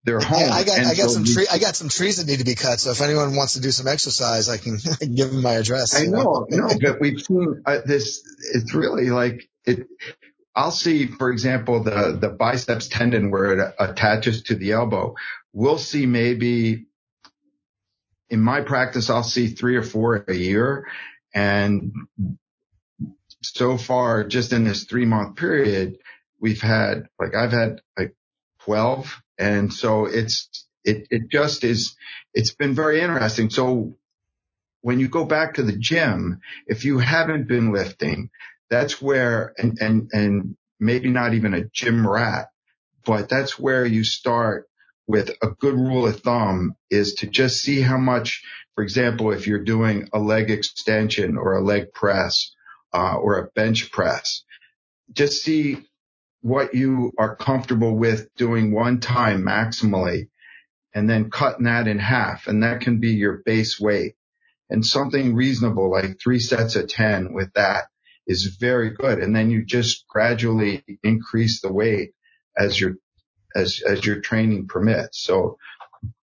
they're 0.08 0.22
home. 0.22 0.50
I 0.52 0.64
got, 0.64 0.80
I 0.80 0.96
got 0.96 1.10
so 1.10 1.10
some 1.10 1.26
tree, 1.26 1.48
I 1.52 1.60
got 1.60 1.76
some 1.76 1.90
trees 1.90 2.16
that 2.16 2.28
need 2.32 2.40
to 2.40 2.46
be 2.46 2.56
cut. 2.56 2.80
So 2.80 2.92
if 2.92 3.02
anyone 3.02 3.36
wants 3.36 3.54
to 3.54 3.62
do 3.62 3.72
some 3.72 3.88
exercise, 3.88 4.48
I 4.48 4.56
can, 4.56 4.80
I 4.90 4.96
can 5.00 5.16
give 5.16 5.32
them 5.32 5.42
my 5.42 5.56
address. 5.56 6.00
I 6.00 6.06
know, 6.06 6.48
no, 6.50 6.70
but 6.82 7.02
we've 7.02 7.20
seen 7.20 7.62
uh, 7.66 7.80
this. 7.86 8.24
It's 8.54 8.74
really 8.74 9.10
like 9.10 9.50
it. 9.66 9.86
I'll 10.56 10.72
see, 10.72 11.08
for 11.08 11.30
example, 11.30 11.84
the, 11.84 12.18
the 12.20 12.30
biceps 12.30 12.88
tendon 12.88 13.32
where 13.32 13.60
it 13.60 13.76
attaches 13.78 14.44
to 14.44 14.56
the 14.56 14.72
elbow. 14.72 15.16
We'll 15.52 15.78
see 15.78 16.06
maybe 16.06 16.86
in 18.30 18.40
my 18.40 18.62
practice, 18.62 19.10
I'll 19.10 19.24
see 19.24 19.48
three 19.48 19.76
or 19.76 19.84
four 19.84 20.24
a 20.28 20.34
year. 20.34 20.88
And 21.36 21.92
so 23.42 23.78
far, 23.78 24.24
just 24.24 24.54
in 24.54 24.64
this 24.64 24.86
three 24.86 25.06
month 25.06 25.36
period, 25.36 25.98
we've 26.40 26.62
had 26.62 27.10
like, 27.20 27.36
I've 27.36 27.52
had 27.52 27.82
like 27.98 28.16
12 28.62 29.22
and 29.38 29.74
so 29.74 30.06
it's, 30.06 30.65
it, 30.84 31.08
it 31.10 31.29
just 31.29 31.63
is, 31.63 31.96
it's 32.34 32.53
been 32.53 32.74
very 32.74 33.01
interesting. 33.01 33.50
So 33.50 33.98
when 34.82 35.00
you 35.00 35.08
go 35.08 35.25
back 35.25 35.56
to 35.56 35.63
the 35.63 35.77
gym, 35.77 36.41
if 36.65 36.86
you 36.86 37.00
haven't 37.00 37.48
been 37.48 37.74
lifting, 37.74 38.29
that's 38.70 39.01
where, 39.01 39.53
and, 39.58 39.77
and, 39.79 40.10
and 40.13 40.58
maybe 40.79 41.10
not 41.10 41.34
even 41.34 41.53
a 41.53 41.65
gym 41.65 42.08
rat, 42.08 42.50
but 43.06 43.29
that's 43.29 43.58
where 43.58 43.86
you 43.86 44.03
start 44.03 44.70
with 45.08 45.29
a 45.41 45.48
good 45.48 45.74
rule 45.74 46.06
of 46.06 46.20
thumb 46.20 46.75
is 46.89 47.15
to 47.15 47.27
just 47.27 47.62
see 47.62 47.82
how 47.82 47.98
much, 47.98 48.44
for 48.75 48.84
example, 48.84 49.32
if 49.32 49.48
you're 49.48 49.63
doing 49.63 50.10
a 50.13 50.20
leg 50.20 50.51
extension 50.51 51.38
or 51.38 51.53
a 51.53 51.63
leg 51.63 51.94
press, 51.94 52.51
uh, 52.94 53.15
or 53.15 53.38
a 53.38 53.48
bench 53.48 53.91
press, 53.91 54.44
just 55.12 55.41
see 55.44 55.77
what 56.41 56.74
you 56.74 57.12
are 57.17 57.36
comfortable 57.36 57.96
with 57.96 58.34
doing 58.36 58.72
one 58.72 59.00
time 59.00 59.44
maximally 59.44 60.29
and 60.94 61.10
then 61.10 61.29
cutting 61.29 61.65
that 61.65 61.88
in 61.88 62.00
half. 62.00 62.48
And 62.48 62.63
that 62.63 62.82
can 62.82 63.00
be 63.00 63.12
your 63.12 63.41
base 63.46 63.79
weight 63.79 64.15
and 64.70 64.86
something 64.86 65.36
reasonable 65.36 65.91
like 65.91 66.20
three 66.22 66.39
sets 66.39 66.75
of 66.75 66.88
10 66.88 67.34
with 67.34 67.53
that 67.53 67.86
is 68.25 68.58
very 68.60 68.91
good. 68.91 69.20
And 69.20 69.36
then 69.36 69.50
you 69.50 69.65
just 69.65 70.06
gradually 70.08 70.84
increase 71.03 71.62
the 71.62 71.72
weight 71.72 72.12
as 72.58 72.79
your, 72.79 72.96
as, 73.56 73.82
as 73.88 74.06
your 74.06 74.20
training 74.20 74.67
permits. 74.67 75.22
So, 75.22 75.58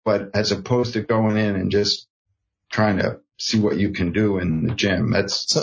but 0.04 0.30
as 0.34 0.52
opposed 0.52 0.94
to 0.94 1.02
going 1.02 1.36
in 1.36 1.56
and 1.56 1.70
just 1.70 2.06
trying 2.70 2.98
to 2.98 3.20
see 3.38 3.58
what 3.60 3.78
you 3.78 3.90
can 3.92 4.12
do 4.12 4.38
in 4.38 4.64
the 4.64 4.74
gym, 4.74 5.10
that's, 5.10 5.52
so, 5.52 5.62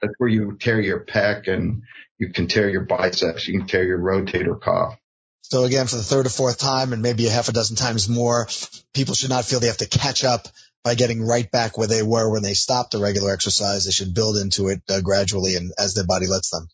that's 0.00 0.14
where 0.18 0.28
you 0.28 0.56
tear 0.58 0.80
your 0.80 1.04
pec 1.04 1.48
and 1.48 1.82
you 2.18 2.32
can 2.32 2.46
tear 2.46 2.68
your 2.68 2.84
biceps. 2.84 3.48
You 3.48 3.58
can 3.58 3.66
tear 3.66 3.84
your 3.84 3.98
rotator 3.98 4.60
cuff. 4.60 4.96
So 5.42 5.64
again, 5.64 5.86
for 5.86 5.96
the 5.96 6.02
third 6.02 6.26
or 6.26 6.30
fourth 6.30 6.58
time 6.58 6.92
and 6.92 7.02
maybe 7.02 7.26
a 7.26 7.30
half 7.30 7.48
a 7.48 7.52
dozen 7.52 7.76
times 7.76 8.08
more, 8.08 8.48
people 8.94 9.14
should 9.14 9.30
not 9.30 9.44
feel 9.44 9.58
they 9.58 9.66
have 9.66 9.78
to 9.78 9.88
catch 9.88 10.22
up 10.22 10.46
by 10.84 10.94
getting 10.94 11.26
right 11.26 11.50
back 11.50 11.76
where 11.76 11.88
they 11.88 12.02
were 12.02 12.30
when 12.30 12.42
they 12.42 12.54
stopped 12.54 12.92
the 12.92 12.98
regular 12.98 13.32
exercise. 13.32 13.84
They 13.84 13.90
should 13.90 14.14
build 14.14 14.36
into 14.36 14.68
it 14.68 14.82
uh, 14.88 15.00
gradually 15.00 15.56
and 15.56 15.72
as 15.78 15.94
their 15.94 16.06
body 16.06 16.26
lets 16.26 16.50
them. 16.50 16.68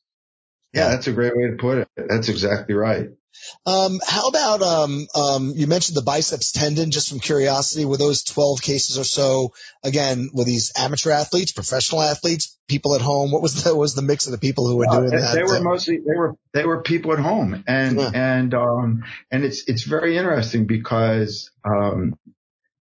Yeah, 0.73 0.88
that's 0.88 1.06
a 1.06 1.12
great 1.12 1.37
way 1.37 1.49
to 1.50 1.56
put 1.56 1.78
it. 1.78 1.88
That's 1.97 2.28
exactly 2.28 2.75
right. 2.75 3.11
Um, 3.64 4.00
how 4.07 4.28
about 4.28 4.62
um, 4.62 5.07
um, 5.14 5.52
you 5.55 5.66
mentioned 5.66 5.97
the 5.97 6.02
biceps 6.02 6.52
tendon? 6.52 6.90
Just 6.90 7.09
from 7.09 7.21
curiosity, 7.21 7.85
were 7.85 7.97
those 7.97 8.23
twelve 8.23 8.62
cases 8.62 8.99
or 8.99 9.05
so? 9.05 9.52
Again, 9.83 10.31
were 10.33 10.45
these 10.45 10.73
amateur 10.76 11.11
athletes, 11.11 11.52
professional 11.52 12.02
athletes, 12.02 12.57
people 12.69 12.95
at 12.95 13.00
home? 13.00 13.33
What 13.33 13.43
was 13.43 13.62
the 13.62 13.71
what 13.71 13.81
was 13.81 13.95
the 13.95 14.02
mix 14.02 14.26
of 14.26 14.33
the 14.33 14.38
people 14.38 14.66
who 14.69 14.76
were 14.76 14.87
doing 14.87 15.11
that? 15.11 15.35
They 15.35 15.43
were 15.43 15.61
mostly 15.61 15.99
they 15.99 16.16
were 16.16 16.37
they 16.52 16.64
were 16.64 16.83
people 16.83 17.12
at 17.12 17.19
home, 17.19 17.64
and 17.66 17.99
yeah. 17.99 18.11
and 18.14 18.55
um, 18.55 19.05
and 19.31 19.45
it's 19.45 19.64
it's 19.69 19.85
very 19.85 20.16
interesting 20.16 20.66
because 20.66 21.50
um, 21.64 22.14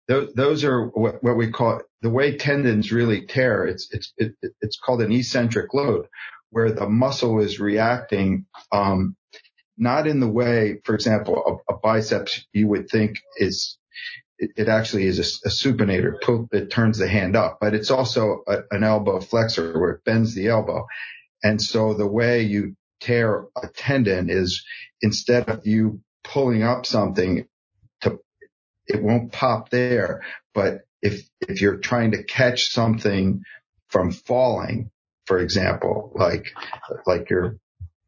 those 0.08 0.32
those 0.34 0.64
are 0.64 0.87
what, 0.87 1.23
what 1.23 1.37
we 1.37 1.50
call 1.50 1.80
the 2.02 2.11
way 2.11 2.37
tendons 2.37 2.92
really 2.92 3.26
tear. 3.26 3.66
It's 3.66 3.88
it's 3.90 4.12
it, 4.18 4.34
it's 4.61 4.78
called 4.78 5.00
an 5.02 5.12
eccentric 5.12 5.73
load, 5.73 6.08
where 6.50 6.70
the 6.70 6.88
muscle 6.88 7.40
is 7.40 7.58
reacting 7.58 8.46
um, 8.70 9.16
not 9.76 10.07
in 10.07 10.21
the 10.21 10.28
way, 10.28 10.81
for 10.85 10.95
example, 10.95 11.61
a, 11.69 11.75
a 11.75 11.76
biceps 11.78 12.47
you 12.52 12.69
would 12.69 12.88
think 12.88 13.16
is, 13.37 13.78
it, 14.38 14.50
it 14.57 14.69
actually 14.69 15.04
is 15.04 15.19
a, 15.19 15.49
a, 15.49 15.50
supinator. 15.50 16.14
It 16.52 16.71
turns 16.71 16.99
the 16.99 17.09
hand 17.09 17.37
up, 17.37 17.59
but 17.61 17.75
it's 17.75 17.90
also 17.90 18.43
a, 18.47 18.59
an 18.71 18.85
elbow 18.85 19.21
flexor 19.21 19.78
where 19.78 19.90
it 19.90 20.04
bends 20.04 20.35
the 20.35 20.49
elbow. 20.49 20.87
And 21.43 21.61
so 21.61 21.95
the 21.95 22.07
way 22.07 22.43
you 22.43 22.76
tear 23.00 23.47
a 23.61 23.69
tendon 23.69 24.31
is 24.31 24.64
instead 25.02 25.49
of 25.49 25.66
you 25.66 26.00
pulling 26.23 26.62
up 26.62 26.87
something 26.87 27.47
to, 28.02 28.19
it 28.87 29.02
won't 29.02 29.33
pop 29.33 29.71
there. 29.71 30.23
But 30.54 30.83
if, 31.02 31.28
if 31.40 31.61
you're 31.61 31.78
trying 31.78 32.12
to 32.12 32.23
catch 32.23 32.71
something 32.71 33.43
from 33.88 34.11
falling, 34.12 34.90
for 35.26 35.38
example, 35.38 36.12
like, 36.14 36.52
like 37.07 37.28
you're 37.31 37.59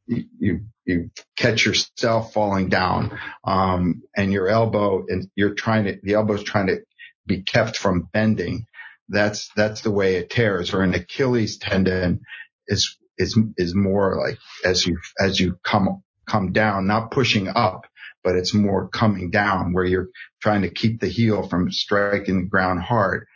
you, 0.06 0.60
you, 0.84 1.10
catch 1.36 1.66
yourself 1.66 2.32
falling 2.32 2.68
down, 2.68 3.18
um, 3.44 4.02
and 4.16 4.32
your 4.32 4.48
elbow 4.48 5.04
and 5.08 5.28
you're 5.34 5.54
trying 5.54 5.84
to, 5.84 5.98
the 6.02 6.14
elbow 6.14 6.34
is 6.34 6.42
trying 6.42 6.68
to 6.68 6.78
be 7.26 7.42
kept 7.42 7.76
from 7.76 8.08
bending. 8.12 8.66
That's, 9.08 9.50
that's 9.56 9.82
the 9.82 9.90
way 9.90 10.16
it 10.16 10.30
tears 10.30 10.72
or 10.72 10.82
an 10.82 10.94
Achilles 10.94 11.58
tendon 11.58 12.20
is, 12.66 12.96
is, 13.18 13.38
is 13.56 13.74
more 13.74 14.16
like 14.16 14.38
as 14.64 14.86
you, 14.86 14.98
as 15.20 15.38
you 15.38 15.58
come, 15.64 16.02
come 16.28 16.52
down, 16.52 16.86
not 16.86 17.10
pushing 17.10 17.48
up, 17.48 17.86
but 18.22 18.36
it's 18.36 18.54
more 18.54 18.88
coming 18.88 19.30
down 19.30 19.72
where 19.72 19.84
you're 19.84 20.08
trying 20.40 20.62
to 20.62 20.70
keep 20.70 21.00
the 21.00 21.08
heel 21.08 21.48
from 21.48 21.70
striking 21.70 22.42
the 22.42 22.48
ground 22.48 22.80
hard 22.80 23.26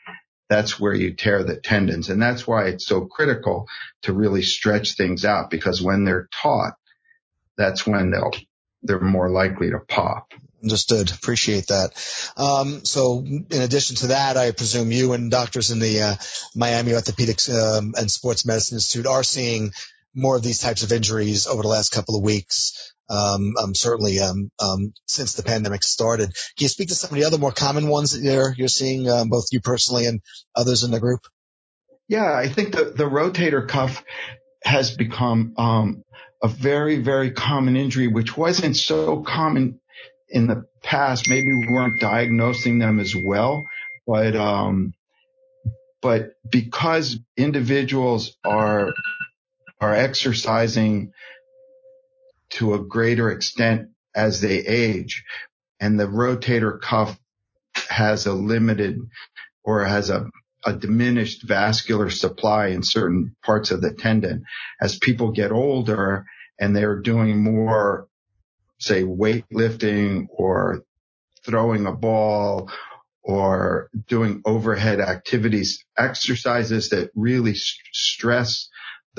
that's 0.51 0.81
where 0.81 0.93
you 0.93 1.15
tear 1.15 1.45
the 1.45 1.57
tendons. 1.57 2.11
And 2.11 2.21
that's 2.21 2.47
why 2.47 2.67
it's 2.67 2.85
so 2.85 3.07
critical 3.07 3.69
to 4.03 4.13
really 4.13 4.43
stretch 4.43 4.97
things 4.97 5.25
out 5.25 5.49
because 5.49 5.81
when 5.81 6.05
they're 6.05 6.29
taut, 6.43 6.75
that's 7.57 7.87
when 7.87 8.11
they'll, 8.11 8.33
they're 8.83 9.01
more 9.01 9.31
likely 9.31 9.71
to 9.71 9.79
pop. 9.79 10.35
Understood. 10.63 11.13
Appreciate 11.13 11.69
that. 11.69 11.93
Um, 12.37 12.85
so 12.85 13.21
in 13.21 13.63
addition 13.63 13.97
to 13.97 14.07
that, 14.09 14.37
I 14.37 14.51
presume 14.51 14.91
you 14.91 15.13
and 15.13 15.31
doctors 15.31 15.71
in 15.71 15.79
the 15.79 16.03
uh, 16.03 16.15
Miami 16.55 16.93
Orthopedics 16.93 17.49
um, 17.49 17.95
and 17.97 18.11
Sports 18.11 18.45
Medicine 18.45 18.77
Institute 18.77 19.07
are 19.07 19.23
seeing 19.23 19.73
more 20.15 20.37
of 20.37 20.43
these 20.43 20.59
types 20.59 20.83
of 20.83 20.93
injuries 20.93 21.47
over 21.47 21.63
the 21.63 21.69
last 21.69 21.93
couple 21.93 22.17
of 22.17 22.23
weeks 22.23 22.93
um, 23.11 23.55
um, 23.61 23.75
certainly 23.75 24.21
um, 24.21 24.51
um, 24.61 24.95
since 25.07 25.35
the 25.35 25.43
pandemic 25.43 25.83
started. 25.83 26.29
Can 26.29 26.65
you 26.65 26.69
speak 26.69 26.89
to 26.89 26.95
some 26.95 27.11
of 27.11 27.17
the 27.17 27.25
other 27.25 27.39
more 27.39 27.53
common 27.53 27.89
ones 27.89 28.13
that 28.13 28.23
you're, 28.23 28.55
you're 28.57 28.69
seeing, 28.69 29.11
um, 29.11 29.29
both 29.29 29.47
you 29.51 29.61
personally 29.61 30.07
and 30.07 30.21
others 30.55 30.85
in 30.85 30.93
the 30.93 31.01
group? 31.01 31.21
Yeah, 32.09 32.33
I 32.33 32.49
think 32.49 32.75
the, 32.75 32.85
the 32.85 33.05
rotator 33.05 33.67
cuff 33.67 34.05
has 34.63 34.95
become 34.95 35.55
um, 35.59 36.05
a 36.43 36.49
very, 36.49 37.03
very 37.03 37.33
common 37.33 37.77
injury, 37.77 38.07
which 38.07 38.37
wasn't 38.37 38.77
so 38.77 39.23
common 39.23 39.81
in 40.29 40.47
the 40.47 40.65
past. 40.83 41.29
Maybe 41.29 41.49
we 41.49 41.69
weren't 41.69 42.01
diagnosing 42.01 42.79
them 42.79 43.01
as 43.01 43.15
well, 43.15 43.67
but 44.07 44.37
um, 44.37 44.95
but 46.03 46.33
because 46.49 47.19
individuals 47.37 48.37
are 48.45 48.93
are 49.81 49.95
exercising 49.95 51.13
to 52.51 52.75
a 52.75 52.85
greater 52.85 53.31
extent 53.31 53.89
as 54.15 54.41
they 54.41 54.59
age. 54.59 55.25
And 55.79 55.99
the 55.99 56.07
rotator 56.07 56.81
cuff 56.81 57.19
has 57.89 58.27
a 58.27 58.35
limited 58.35 58.99
or 59.65 59.85
has 59.85 60.11
a, 60.11 60.27
a 60.65 60.75
diminished 60.75 61.47
vascular 61.47 62.11
supply 62.11 62.69
in 62.69 62.83
certain 62.83 63.37
parts 63.43 63.71
of 63.71 63.81
the 63.81 63.93
tendon. 63.95 64.45
As 64.81 64.99
people 64.99 65.33
get 65.33 65.53
older 65.53 66.27
and 66.59 66.77
they're 66.77 67.01
doing 67.01 67.43
more, 67.43 68.09
say, 68.79 69.03
weightlifting 69.03 70.27
or 70.31 70.83
throwing 71.47 71.87
a 71.87 71.93
ball 71.93 72.71
or 73.23 73.89
doing 74.09 74.43
overhead 74.45 75.01
activities, 75.01 75.85
exercises 75.97 76.91
that 76.91 77.11
really 77.15 77.55
stress 77.55 78.69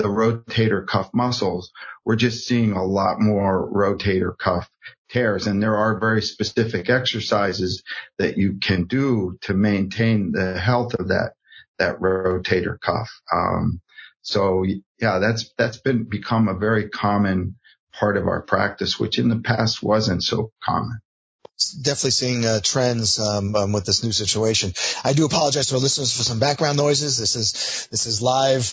the 0.02 0.08
rotator 0.08 0.86
cuff 0.86 1.10
muscles, 1.12 1.70
we're 2.04 2.16
just 2.16 2.46
seeing 2.46 2.72
a 2.72 2.84
lot 2.84 3.20
more 3.20 3.70
rotator 3.70 4.36
cuff 4.36 4.70
tears. 5.10 5.46
And 5.46 5.62
there 5.62 5.76
are 5.76 5.98
very 5.98 6.22
specific 6.22 6.90
exercises 6.90 7.82
that 8.18 8.38
you 8.38 8.58
can 8.60 8.84
do 8.84 9.38
to 9.42 9.54
maintain 9.54 10.32
the 10.32 10.58
health 10.58 10.94
of 10.94 11.08
that, 11.08 11.32
that 11.78 12.00
rotator 12.00 12.80
cuff. 12.80 13.10
Um, 13.32 13.80
so 14.22 14.64
yeah, 14.98 15.18
that's, 15.18 15.52
that's 15.58 15.78
been 15.78 16.04
become 16.04 16.48
a 16.48 16.58
very 16.58 16.88
common 16.88 17.56
part 17.92 18.16
of 18.16 18.26
our 18.26 18.42
practice, 18.42 18.98
which 18.98 19.18
in 19.18 19.28
the 19.28 19.40
past 19.40 19.82
wasn't 19.82 20.22
so 20.22 20.52
common 20.62 21.00
definitely 21.80 22.10
seeing 22.10 22.44
uh, 22.44 22.60
trends 22.60 23.18
um, 23.18 23.54
um, 23.54 23.72
with 23.72 23.84
this 23.84 24.02
new 24.02 24.12
situation. 24.12 24.72
I 25.04 25.12
do 25.12 25.24
apologize 25.24 25.68
to 25.68 25.74
our 25.76 25.80
listeners 25.80 26.16
for 26.16 26.22
some 26.22 26.40
background 26.40 26.76
noises. 26.76 27.18
This 27.18 27.36
is 27.36 27.88
this 27.90 28.06
is 28.06 28.20
live 28.20 28.72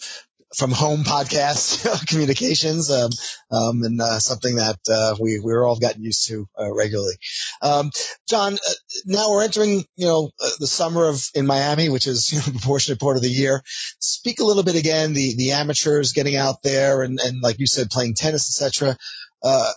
from 0.55 0.71
home 0.71 1.03
podcast 1.03 2.07
communications, 2.07 2.89
um, 2.89 3.11
um, 3.51 3.83
and 3.83 4.01
uh, 4.01 4.19
something 4.19 4.55
that 4.55 4.79
uh, 4.89 5.15
we 5.19 5.39
we're 5.39 5.63
all 5.63 5.79
gotten 5.79 6.03
used 6.03 6.27
to 6.27 6.47
uh, 6.59 6.73
regularly. 6.73 7.15
Um, 7.61 7.91
John, 8.27 8.53
uh, 8.53 8.73
now 9.05 9.31
we're 9.31 9.43
entering 9.43 9.85
you 9.95 10.07
know 10.07 10.31
uh, 10.41 10.49
the 10.59 10.67
summer 10.67 11.07
of 11.07 11.23
in 11.35 11.45
Miami, 11.45 11.89
which 11.89 12.07
is 12.07 12.31
you 12.33 12.39
know, 12.39 12.59
proportionate 12.59 12.99
part 12.99 13.17
of 13.17 13.21
the 13.21 13.29
year. 13.29 13.61
Speak 13.99 14.39
a 14.39 14.45
little 14.45 14.63
bit 14.63 14.75
again 14.75 15.13
the 15.13 15.35
the 15.35 15.51
amateurs 15.51 16.13
getting 16.13 16.35
out 16.35 16.63
there 16.63 17.03
and 17.03 17.19
and 17.19 17.41
like 17.41 17.59
you 17.59 17.67
said, 17.67 17.89
playing 17.89 18.15
tennis, 18.15 18.49
etc. 18.49 18.97
Uh, 19.41 19.71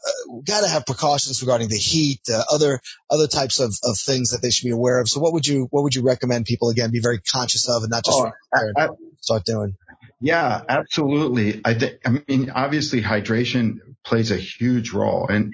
got 0.44 0.62
to 0.62 0.68
have 0.68 0.84
precautions 0.84 1.40
regarding 1.40 1.68
the 1.68 1.76
heat, 1.76 2.20
uh, 2.32 2.42
other 2.50 2.80
other 3.08 3.28
types 3.28 3.60
of, 3.60 3.72
of 3.84 3.96
things 3.96 4.30
that 4.30 4.42
they 4.42 4.50
should 4.50 4.64
be 4.64 4.72
aware 4.72 4.98
of. 5.00 5.08
So, 5.08 5.20
what 5.20 5.34
would 5.34 5.46
you 5.46 5.68
what 5.70 5.84
would 5.84 5.94
you 5.94 6.02
recommend 6.02 6.46
people 6.46 6.70
again 6.70 6.90
be 6.90 6.98
very 6.98 7.20
conscious 7.20 7.68
of 7.68 7.82
and 7.82 7.90
not 7.90 8.04
just 8.04 8.18
oh, 8.18 8.32
I, 8.52 8.88
start 9.20 9.44
doing? 9.44 9.76
Yeah, 10.22 10.62
absolutely. 10.68 11.60
I 11.64 11.74
think, 11.74 11.98
I 12.06 12.10
mean, 12.28 12.50
obviously 12.50 13.02
hydration 13.02 13.78
plays 14.04 14.30
a 14.30 14.36
huge 14.36 14.92
role 14.92 15.26
and 15.28 15.52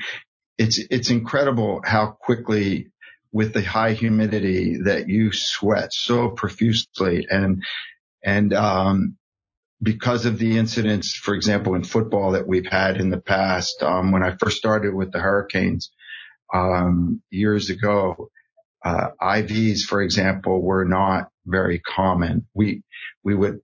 it's, 0.58 0.78
it's 0.90 1.08
incredible 1.08 1.80
how 1.82 2.08
quickly 2.20 2.90
with 3.32 3.54
the 3.54 3.62
high 3.62 3.94
humidity 3.94 4.82
that 4.84 5.08
you 5.08 5.32
sweat 5.32 5.94
so 5.94 6.28
profusely 6.28 7.26
and, 7.30 7.62
and, 8.22 8.52
um, 8.52 9.16
because 9.82 10.26
of 10.26 10.38
the 10.38 10.58
incidents, 10.58 11.14
for 11.14 11.34
example, 11.34 11.74
in 11.74 11.84
football 11.84 12.32
that 12.32 12.46
we've 12.46 12.66
had 12.66 13.00
in 13.00 13.08
the 13.08 13.20
past, 13.20 13.82
um, 13.82 14.12
when 14.12 14.22
I 14.22 14.36
first 14.36 14.58
started 14.58 14.92
with 14.92 15.12
the 15.12 15.20
Hurricanes, 15.20 15.92
um, 16.52 17.22
years 17.30 17.70
ago, 17.70 18.28
uh, 18.84 19.08
IVs, 19.22 19.82
for 19.82 20.02
example, 20.02 20.60
were 20.60 20.84
not 20.84 21.28
very 21.46 21.78
common. 21.78 22.46
We, 22.54 22.82
we 23.22 23.34
would, 23.34 23.60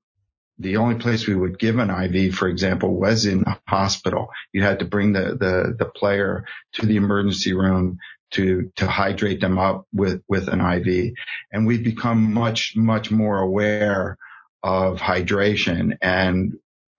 the 0.59 0.77
only 0.77 0.97
place 0.97 1.27
we 1.27 1.35
would 1.35 1.59
give 1.59 1.79
an 1.79 1.91
IV, 1.91 2.35
for 2.35 2.49
example, 2.49 2.95
was 2.95 3.27
in 3.27 3.43
a 3.47 3.59
hospital. 3.67 4.29
You 4.53 4.63
had 4.63 4.79
to 4.79 4.85
bring 4.85 5.13
the, 5.13 5.37
the, 5.39 5.75
the 5.77 5.87
player 5.87 6.45
to 6.75 6.87
the 6.87 6.97
emergency 6.97 7.53
room 7.55 7.99
to, 8.33 8.71
to 8.77 8.87
hydrate 8.87 9.41
them 9.41 9.59
up 9.59 9.87
with, 9.93 10.23
with 10.29 10.49
an 10.49 10.61
IV. 10.61 11.15
And 11.53 11.67
we've 11.67 11.85
become 11.85 12.33
much, 12.33 12.75
much 12.77 13.11
more 13.11 13.39
aware 13.39 14.17
of 14.63 14.99
hydration. 14.99 15.97
And 16.01 16.55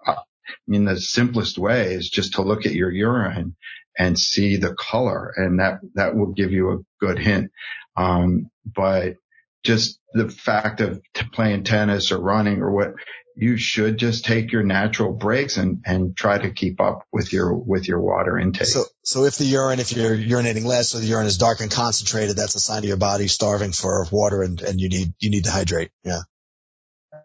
uh, 0.05 0.15
I 0.15 0.53
mean, 0.67 0.85
the 0.85 0.99
simplest 0.99 1.57
way 1.57 1.93
is 1.93 2.09
just 2.09 2.33
to 2.33 2.41
look 2.41 2.65
at 2.65 2.73
your 2.73 2.91
urine 2.91 3.55
and 3.97 4.19
see 4.19 4.57
the 4.57 4.73
color 4.73 5.33
and 5.37 5.59
that, 5.59 5.79
that 5.93 6.15
will 6.15 6.33
give 6.33 6.51
you 6.51 6.71
a 6.71 6.79
good 6.99 7.17
hint. 7.19 7.51
Um, 7.95 8.51
but 8.65 9.15
just 9.63 9.99
the 10.13 10.29
fact 10.29 10.81
of 10.81 11.01
playing 11.33 11.63
tennis 11.63 12.11
or 12.11 12.19
running 12.19 12.61
or 12.61 12.71
what 12.71 12.93
you 13.35 13.57
should 13.57 13.97
just 13.97 14.25
take 14.25 14.51
your 14.51 14.63
natural 14.63 15.11
breaks 15.11 15.57
and, 15.57 15.81
and 15.85 16.15
try 16.15 16.37
to 16.37 16.51
keep 16.51 16.79
up 16.79 17.05
with 17.11 17.33
your, 17.33 17.53
with 17.53 17.87
your 17.87 17.99
water 17.99 18.37
intake. 18.37 18.67
So, 18.67 18.85
so 19.03 19.25
if 19.25 19.37
the 19.37 19.45
urine, 19.45 19.79
if 19.79 19.91
you're 19.91 20.15
urinating 20.15 20.65
less 20.65 20.95
or 20.95 20.99
the 20.99 21.05
urine 21.05 21.27
is 21.27 21.37
dark 21.37 21.59
and 21.59 21.69
concentrated, 21.69 22.37
that's 22.37 22.55
a 22.55 22.59
sign 22.59 22.79
of 22.79 22.85
your 22.85 22.97
body 22.97 23.27
starving 23.27 23.73
for 23.73 24.07
water 24.11 24.41
and, 24.41 24.61
and 24.61 24.79
you 24.79 24.89
need, 24.89 25.13
you 25.19 25.29
need 25.29 25.43
to 25.43 25.51
hydrate. 25.51 25.91
Yeah. 26.03 26.21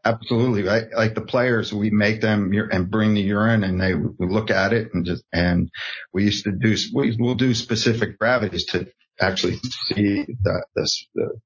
Absolutely. 0.05 0.63
Right? 0.63 0.85
Like 0.97 1.15
the 1.15 1.21
players, 1.21 1.73
we 1.73 1.91
make 1.91 2.21
them 2.21 2.53
and 2.73 2.91
bring 2.91 3.15
the 3.15 3.21
urine 3.21 3.65
and 3.65 3.81
they 3.81 3.95
look 3.95 4.51
at 4.51 4.73
it 4.73 4.89
and 4.95 5.05
just, 5.05 5.25
and 5.33 5.71
we 6.13 6.25
used 6.25 6.45
to 6.45 6.53
do, 6.53 6.77
we 6.95 7.17
will 7.19 7.35
do 7.35 7.55
specific 7.55 8.19
gravities 8.19 8.67
to 8.67 8.89
actually 9.21 9.59
see 9.87 10.25
the, 10.43 10.65
the, 10.75 10.91
the 11.15 11.41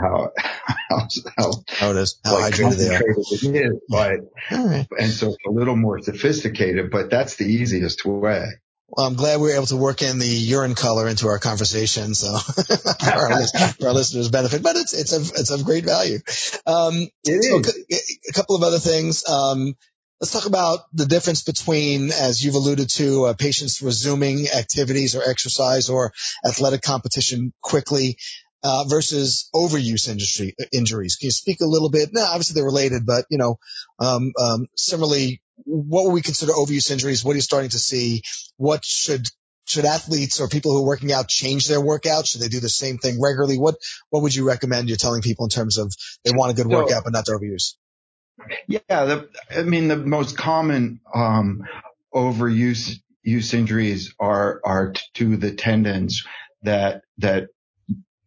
how, 0.00 0.30
how, 0.38 1.08
how, 1.36 1.52
how 1.68 1.90
it 1.90 1.96
is, 1.96 2.18
how 2.24 2.38
like 2.38 2.54
hydrated 2.54 3.42
they. 3.42 3.48
It 3.48 3.64
is, 3.66 3.80
but, 3.88 4.20
right. 4.50 4.86
and 4.98 5.10
so 5.10 5.28
it's 5.28 5.46
a 5.46 5.50
little 5.50 5.76
more 5.76 5.98
sophisticated, 6.00 6.90
but 6.90 7.10
that's 7.10 7.36
the 7.36 7.46
easiest 7.46 8.04
way. 8.04 8.46
Well, 8.92 9.06
I'm 9.06 9.14
glad 9.14 9.40
we 9.40 9.48
were 9.48 9.54
able 9.54 9.66
to 9.66 9.76
work 9.76 10.02
in 10.02 10.18
the 10.18 10.26
urine 10.26 10.74
color 10.74 11.06
into 11.06 11.28
our 11.28 11.38
conversation, 11.38 12.12
so 12.14 12.36
for, 12.38 13.08
our, 13.08 13.32
our, 13.86 13.92
listeners' 13.92 14.28
benefit. 14.28 14.64
But 14.64 14.74
it's 14.74 14.92
it's 14.94 15.12
of 15.12 15.30
it's 15.36 15.50
of 15.50 15.64
great 15.64 15.84
value. 15.84 16.18
Um, 16.66 17.06
so 17.24 17.62
a 17.62 18.32
couple 18.32 18.56
of 18.56 18.64
other 18.64 18.80
things. 18.80 19.28
Um, 19.28 19.76
let's 20.20 20.32
talk 20.32 20.46
about 20.46 20.80
the 20.92 21.06
difference 21.06 21.42
between, 21.42 22.10
as 22.10 22.44
you've 22.44 22.54
alluded 22.54 22.90
to, 22.90 23.26
uh, 23.26 23.34
patients 23.34 23.80
resuming 23.80 24.48
activities 24.48 25.14
or 25.14 25.22
exercise 25.22 25.88
or 25.88 26.12
athletic 26.44 26.82
competition 26.82 27.52
quickly. 27.62 28.18
Uh, 28.62 28.84
versus 28.84 29.48
overuse 29.54 30.06
industry 30.06 30.54
injuries. 30.70 31.16
Can 31.16 31.28
you 31.28 31.30
speak 31.30 31.62
a 31.62 31.66
little 31.66 31.88
bit? 31.88 32.10
No, 32.12 32.22
obviously 32.22 32.54
they're 32.54 32.64
related, 32.64 33.06
but 33.06 33.24
you 33.30 33.38
know, 33.38 33.58
um, 33.98 34.32
um, 34.38 34.66
similarly, 34.76 35.40
what 35.64 36.04
would 36.04 36.12
we 36.12 36.20
consider 36.20 36.52
overuse 36.52 36.90
injuries? 36.90 37.24
What 37.24 37.32
are 37.32 37.36
you 37.36 37.42
starting 37.42 37.70
to 37.70 37.78
see? 37.78 38.22
What 38.58 38.84
should 38.84 39.26
should 39.66 39.84
athletes 39.84 40.40
or 40.40 40.48
people 40.48 40.72
who 40.72 40.82
are 40.82 40.86
working 40.86 41.12
out 41.12 41.28
change 41.28 41.68
their 41.68 41.80
workout? 41.80 42.26
Should 42.26 42.40
they 42.40 42.48
do 42.48 42.60
the 42.60 42.68
same 42.68 42.98
thing 42.98 43.20
regularly? 43.20 43.58
What 43.58 43.76
what 44.10 44.22
would 44.22 44.34
you 44.34 44.46
recommend? 44.46 44.88
You're 44.88 44.98
telling 44.98 45.22
people 45.22 45.46
in 45.46 45.50
terms 45.50 45.78
of 45.78 45.94
they 46.24 46.32
want 46.32 46.52
a 46.52 46.54
good 46.54 46.70
so, 46.70 46.76
workout 46.76 47.04
but 47.04 47.12
not 47.12 47.24
to 47.26 47.32
overuse. 47.32 47.74
Yeah, 48.66 48.78
the, 48.88 49.28
I 49.50 49.62
mean 49.62 49.88
the 49.88 49.96
most 49.96 50.36
common 50.36 51.00
um, 51.14 51.62
overuse 52.14 53.00
use 53.22 53.54
injuries 53.54 54.14
are 54.18 54.60
are 54.64 54.94
to 55.14 55.36
the 55.36 55.52
tendons 55.52 56.24
that 56.62 57.02
that 57.18 57.48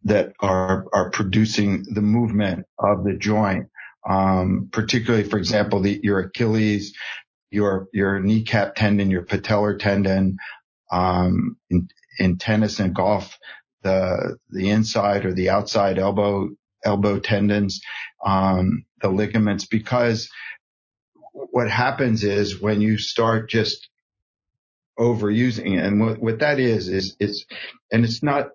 that 0.04 0.32
are 0.40 0.86
are 0.92 1.10
producing 1.10 1.84
the 1.92 2.02
movement 2.02 2.66
of 2.78 3.04
the 3.04 3.14
joint. 3.14 3.68
Um, 4.08 4.68
particularly, 4.70 5.26
for 5.28 5.38
example, 5.38 5.80
the, 5.80 5.98
your 6.02 6.20
Achilles, 6.20 6.94
your 7.50 7.88
your 7.92 8.20
kneecap 8.20 8.74
tendon, 8.74 9.10
your 9.10 9.24
patellar 9.24 9.78
tendon, 9.78 10.36
um, 10.92 11.56
in, 11.70 11.88
in 12.18 12.36
tennis 12.36 12.80
and 12.80 12.94
golf, 12.94 13.38
the 13.82 14.36
the 14.50 14.70
inside 14.70 15.24
or 15.24 15.32
the 15.32 15.50
outside 15.50 15.98
elbow 15.98 16.50
elbow 16.84 17.18
tendons, 17.18 17.80
um, 18.24 18.84
the 19.00 19.08
ligaments, 19.08 19.66
because 19.66 20.28
what 21.32 21.70
happens 21.70 22.24
is 22.24 22.60
when 22.60 22.80
you 22.82 22.98
start 22.98 23.48
just 23.48 23.88
overusing 24.98 25.78
it, 25.78 25.84
and 25.84 26.00
what, 26.00 26.20
what 26.20 26.38
that 26.40 26.60
is 26.60 26.88
is 26.88 27.16
it's 27.18 27.46
and 27.90 28.04
it's 28.04 28.22
not 28.22 28.50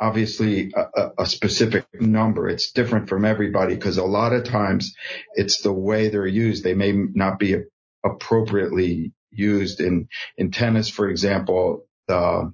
obviously 0.00 0.72
a, 0.74 1.10
a, 1.18 1.26
specific 1.26 1.86
number. 2.00 2.48
It's 2.48 2.72
different 2.72 3.08
from 3.08 3.24
everybody 3.24 3.74
because 3.74 3.98
a 3.98 4.04
lot 4.04 4.32
of 4.32 4.44
times 4.44 4.94
it's 5.34 5.60
the 5.62 5.72
way 5.72 6.08
they're 6.08 6.26
used. 6.26 6.64
They 6.64 6.74
may 6.74 6.92
not 6.92 7.38
be 7.38 7.56
appropriately 8.04 9.12
used 9.30 9.80
in, 9.80 10.08
in 10.36 10.50
tennis, 10.50 10.88
for 10.88 11.08
example, 11.08 11.86
the, 12.08 12.52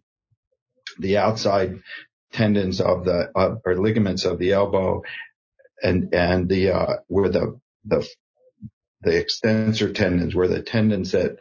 the 0.98 1.18
outside 1.18 1.80
tendons 2.32 2.80
of 2.80 3.04
the, 3.04 3.30
uh, 3.34 3.56
or 3.64 3.76
ligaments 3.76 4.24
of 4.24 4.38
the 4.38 4.52
elbow 4.52 5.02
and, 5.82 6.14
and 6.14 6.48
the, 6.48 6.70
uh, 6.70 6.96
where 7.08 7.28
the, 7.28 7.58
the, 7.84 8.06
the 9.00 9.16
extensor 9.16 9.92
tendons, 9.92 10.34
where 10.34 10.48
the 10.48 10.62
tendons 10.62 11.12
that, 11.12 11.36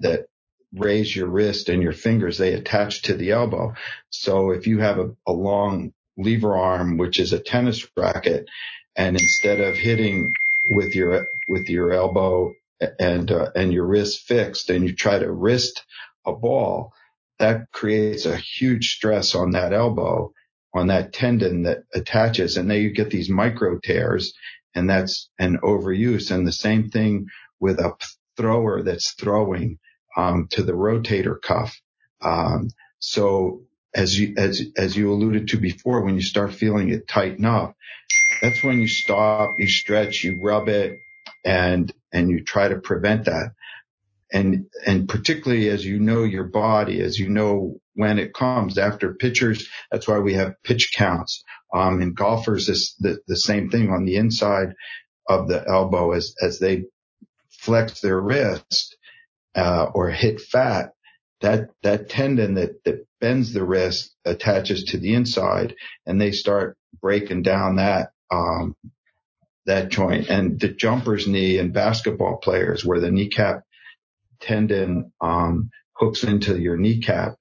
that 0.00 0.26
raise 0.74 1.14
your 1.16 1.28
wrist 1.28 1.70
and 1.70 1.82
your 1.82 1.92
fingers, 1.94 2.38
they 2.38 2.54
attach 2.54 3.02
to 3.04 3.14
the 3.14 3.32
elbow. 3.32 3.74
So 4.10 4.52
if 4.52 4.66
you 4.66 4.80
have 4.80 4.98
a, 4.98 5.10
a 5.26 5.32
long 5.32 5.92
lever 6.18 6.56
arm, 6.56 6.98
which 6.98 7.20
is 7.20 7.32
a 7.32 7.40
tennis 7.40 7.86
racket, 7.96 8.46
and 8.96 9.16
instead 9.20 9.60
of 9.60 9.76
hitting 9.76 10.32
with 10.72 10.94
your, 10.96 11.26
with 11.48 11.68
your 11.70 11.92
elbow 11.92 12.54
and, 13.00 13.30
uh, 13.32 13.50
and 13.56 13.72
your 13.72 13.86
wrist 13.86 14.22
fixed 14.26 14.70
and 14.70 14.84
you 14.86 14.94
try 14.94 15.18
to 15.18 15.30
wrist 15.32 15.84
a 16.26 16.32
ball, 16.34 16.92
that 17.40 17.72
creates 17.72 18.26
a 18.26 18.36
huge 18.36 18.94
stress 18.96 19.34
on 19.34 19.52
that 19.52 19.72
elbow, 19.72 20.32
on 20.74 20.88
that 20.88 21.12
tendon 21.12 21.64
that 21.64 21.80
attaches. 21.94 22.56
And 22.56 22.70
then 22.70 22.82
you 22.82 22.92
get 22.92 23.10
these 23.10 23.30
micro 23.30 23.78
tears 23.82 24.34
and 24.74 24.90
that's 24.90 25.30
an 25.38 25.58
overuse. 25.64 26.30
And 26.30 26.46
the 26.46 26.52
same 26.52 26.90
thing 26.90 27.28
with 27.60 27.80
a 27.80 27.94
thrower 28.36 28.82
that's 28.82 29.12
throwing 29.14 29.78
um, 30.16 30.48
to 30.52 30.62
the 30.62 30.72
rotator 30.72 31.40
cuff. 31.40 31.80
Um, 32.20 32.70
so 32.98 33.62
as 33.94 34.18
you 34.18 34.34
as 34.36 34.62
as 34.76 34.96
you 34.96 35.12
alluded 35.12 35.48
to 35.48 35.58
before, 35.58 36.02
when 36.02 36.14
you 36.14 36.22
start 36.22 36.54
feeling 36.54 36.90
it 36.90 37.06
tighten 37.06 37.44
up, 37.44 37.76
that's 38.42 38.62
when 38.62 38.80
you 38.80 38.88
stop, 38.88 39.54
you 39.58 39.68
stretch, 39.68 40.24
you 40.24 40.40
rub 40.42 40.68
it, 40.68 40.98
and 41.44 41.92
and 42.12 42.30
you 42.30 42.42
try 42.42 42.68
to 42.68 42.78
prevent 42.78 43.26
that. 43.26 43.52
And 44.32 44.66
and 44.84 45.08
particularly 45.08 45.68
as 45.68 45.84
you 45.84 46.00
know 46.00 46.24
your 46.24 46.44
body, 46.44 47.00
as 47.00 47.18
you 47.18 47.28
know 47.28 47.76
when 47.94 48.18
it 48.18 48.34
comes 48.34 48.78
after 48.78 49.14
pitchers, 49.14 49.68
that's 49.92 50.08
why 50.08 50.18
we 50.18 50.34
have 50.34 50.60
pitch 50.64 50.92
counts. 50.96 51.44
Um, 51.72 52.00
and 52.00 52.16
golfers 52.16 52.68
is 52.68 52.94
the, 52.98 53.18
the 53.26 53.36
same 53.36 53.68
thing 53.68 53.90
on 53.90 54.04
the 54.04 54.16
inside 54.16 54.74
of 55.28 55.48
the 55.48 55.66
elbow 55.68 56.12
as 56.12 56.34
as 56.42 56.58
they 56.58 56.84
flex 57.50 58.00
their 58.00 58.20
wrist 58.20 58.96
uh, 59.54 59.86
or 59.94 60.10
hit 60.10 60.40
fat, 60.40 60.92
that 61.40 61.70
that 61.82 62.08
tendon 62.08 62.54
that 62.54 62.82
that 62.84 63.06
bends 63.20 63.52
the 63.52 63.64
wrist 63.64 64.14
attaches 64.24 64.84
to 64.84 64.98
the 64.98 65.14
inside, 65.14 65.74
and 66.06 66.20
they 66.20 66.32
start 66.32 66.76
breaking 67.00 67.42
down 67.42 67.76
that 67.76 68.10
um, 68.30 68.76
that 69.66 69.88
joint. 69.88 70.28
And 70.28 70.58
the 70.58 70.68
jumper's 70.68 71.26
knee 71.26 71.58
and 71.58 71.72
basketball 71.72 72.38
players, 72.38 72.84
where 72.84 73.00
the 73.00 73.10
kneecap 73.10 73.62
tendon 74.40 75.12
um, 75.20 75.70
hooks 75.92 76.24
into 76.24 76.58
your 76.60 76.76
kneecap, 76.76 77.36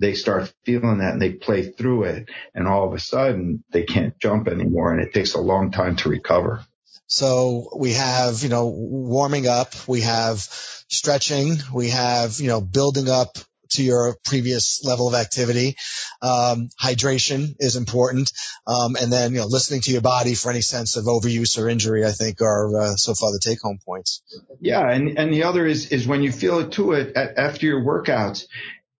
they 0.00 0.14
start 0.14 0.52
feeling 0.64 0.98
that 0.98 1.12
and 1.12 1.22
they 1.22 1.32
play 1.32 1.70
through 1.70 2.04
it, 2.04 2.28
and 2.54 2.66
all 2.66 2.86
of 2.86 2.94
a 2.94 2.98
sudden 2.98 3.62
they 3.70 3.82
can't 3.82 4.18
jump 4.18 4.48
anymore, 4.48 4.92
and 4.92 5.02
it 5.02 5.12
takes 5.12 5.34
a 5.34 5.40
long 5.40 5.70
time 5.70 5.96
to 5.96 6.08
recover. 6.08 6.64
So 7.06 7.70
we 7.76 7.94
have, 7.94 8.42
you 8.42 8.48
know, 8.48 8.68
warming 8.68 9.48
up, 9.48 9.74
we 9.88 10.02
have 10.02 10.38
stretching, 10.38 11.56
we 11.72 11.90
have, 11.90 12.38
you 12.40 12.48
know, 12.48 12.60
building 12.60 13.08
up 13.08 13.36
to 13.70 13.82
your 13.82 14.16
previous 14.24 14.84
level 14.84 15.08
of 15.08 15.14
activity. 15.14 15.76
Um, 16.22 16.70
hydration 16.80 17.54
is 17.58 17.76
important. 17.76 18.32
Um, 18.66 18.96
and 19.00 19.12
then, 19.12 19.32
you 19.32 19.38
know, 19.38 19.46
listening 19.46 19.80
to 19.82 19.92
your 19.92 20.00
body 20.00 20.34
for 20.34 20.50
any 20.50 20.60
sense 20.60 20.96
of 20.96 21.04
overuse 21.04 21.58
or 21.58 21.68
injury, 21.68 22.04
I 22.04 22.12
think 22.12 22.40
are 22.42 22.80
uh, 22.80 22.96
so 22.96 23.14
far 23.14 23.30
the 23.32 23.40
take 23.42 23.60
home 23.60 23.78
points. 23.84 24.22
Yeah. 24.60 24.88
And, 24.88 25.18
and 25.18 25.32
the 25.32 25.44
other 25.44 25.66
is, 25.66 25.92
is 25.92 26.06
when 26.06 26.22
you 26.22 26.32
feel 26.32 26.58
it 26.60 26.72
to 26.72 26.92
it 26.92 27.16
after 27.16 27.66
your 27.66 27.80
workouts, 27.80 28.46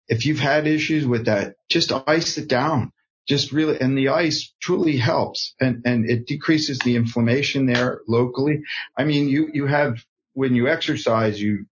if 0.07 0.25
you've 0.25 0.39
had 0.39 0.67
issues 0.67 1.05
with 1.05 1.25
that, 1.25 1.55
just 1.69 1.91
ice 2.07 2.37
it 2.37 2.47
down 2.47 2.91
just 3.27 3.51
really, 3.51 3.79
and 3.79 3.97
the 3.97 4.09
ice 4.09 4.53
truly 4.61 4.97
helps 4.97 5.53
and, 5.59 5.81
and 5.85 6.09
it 6.09 6.27
decreases 6.27 6.79
the 6.79 6.95
inflammation 6.95 7.65
there 7.65 8.01
locally. 8.07 8.61
I 8.97 9.03
mean, 9.03 9.29
you, 9.29 9.49
you 9.53 9.67
have, 9.67 10.03
when 10.33 10.55
you 10.55 10.67
exercise, 10.67 11.41
you, 11.41 11.65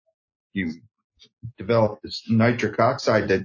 you 0.54 0.74
develop 1.58 2.00
this 2.04 2.24
nitric 2.30 2.80
oxide 2.80 3.30
that 3.30 3.44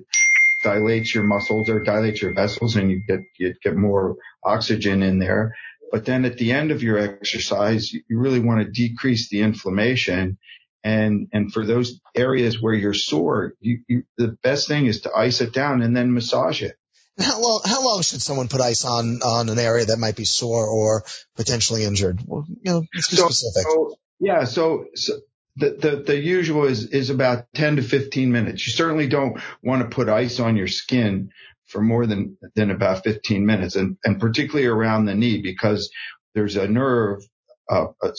dilates 0.62 1.15
your 1.15 1.25
muscles 1.25 1.69
or 1.69 1.83
dilates 1.83 2.23
your 2.23 2.35
vessels 2.35 2.77
and 2.77 2.91
you 2.91 3.03
get, 3.07 3.21
you 3.38 3.55
get 3.62 3.77
more 3.77 4.17
oxygen 4.45 5.03
in 5.03 5.19
there. 5.19 5.55
But 5.91 6.07
then 6.07 6.25
at 6.25 6.38
the 6.38 6.53
end 6.53 6.71
of 6.71 6.83
your 6.83 6.99
exercise, 6.99 7.93
you 7.93 8.03
really 8.19 8.41
want 8.41 8.65
to 8.65 8.71
decrease 8.71 9.29
the 9.29 9.43
inflammation. 9.43 10.38
And, 10.83 11.29
and 11.33 11.53
for 11.53 11.65
those 11.65 12.01
areas 12.15 12.61
where 12.61 12.75
you're 12.75 12.95
sore, 12.95 13.55
you, 13.61 13.81
you, 13.88 14.03
the 14.17 14.37
best 14.43 14.67
thing 14.67 14.87
is 14.87 15.03
to 15.03 15.12
ice 15.15 15.41
it 15.41 15.53
down 15.53 15.83
and 15.83 15.95
then 15.97 16.15
massage 16.15 16.62
it. 16.62 16.77
How 17.20 17.42
long, 17.42 17.61
how 17.64 17.85
long 17.85 18.03
should 18.03 18.22
someone 18.22 18.48
put 18.48 18.61
ice 18.61 18.85
on, 18.85 19.20
on 19.22 19.48
an 19.48 19.59
area 19.59 19.87
that 19.87 19.98
might 19.98 20.16
be 20.16 20.25
sore 20.25 20.66
or 20.66 21.05
potentially 21.37 21.85
injured? 21.85 22.20
Well, 22.27 22.46
you 22.48 22.72
know, 22.72 22.83
let's 22.94 23.11
be 23.11 23.16
so, 23.16 23.29
specific. 23.29 23.70
So, 23.70 23.94
yeah. 24.18 24.44
So, 24.44 24.87
so 24.94 25.20
the, 25.57 25.70
the, 25.70 25.96
the 26.07 26.16
usual 26.16 26.64
is, 26.64 26.87
is 26.87 27.11
about 27.11 27.44
10 27.55 27.77
to 27.77 27.83
15 27.83 28.33
minutes. 28.33 28.66
You 28.66 28.72
certainly 28.72 29.09
don't 29.09 29.38
want 29.62 29.83
to 29.83 29.94
put 29.94 30.09
ice 30.09 30.40
on 30.40 30.57
your 30.57 30.68
skin 30.68 31.31
for 31.66 31.83
more 31.83 32.07
than, 32.07 32.38
than 32.55 32.70
about 32.70 33.05
15 33.05 33.44
minutes 33.44 33.77
and, 33.77 33.96
and 34.05 34.18
particularly 34.18 34.66
around 34.66 35.05
the 35.05 35.14
knee 35.14 35.42
because 35.42 35.90
there's 36.35 36.57
a 36.57 36.66
nerve, 36.66 37.22
uh, 37.70 37.88
a, 38.03 38.12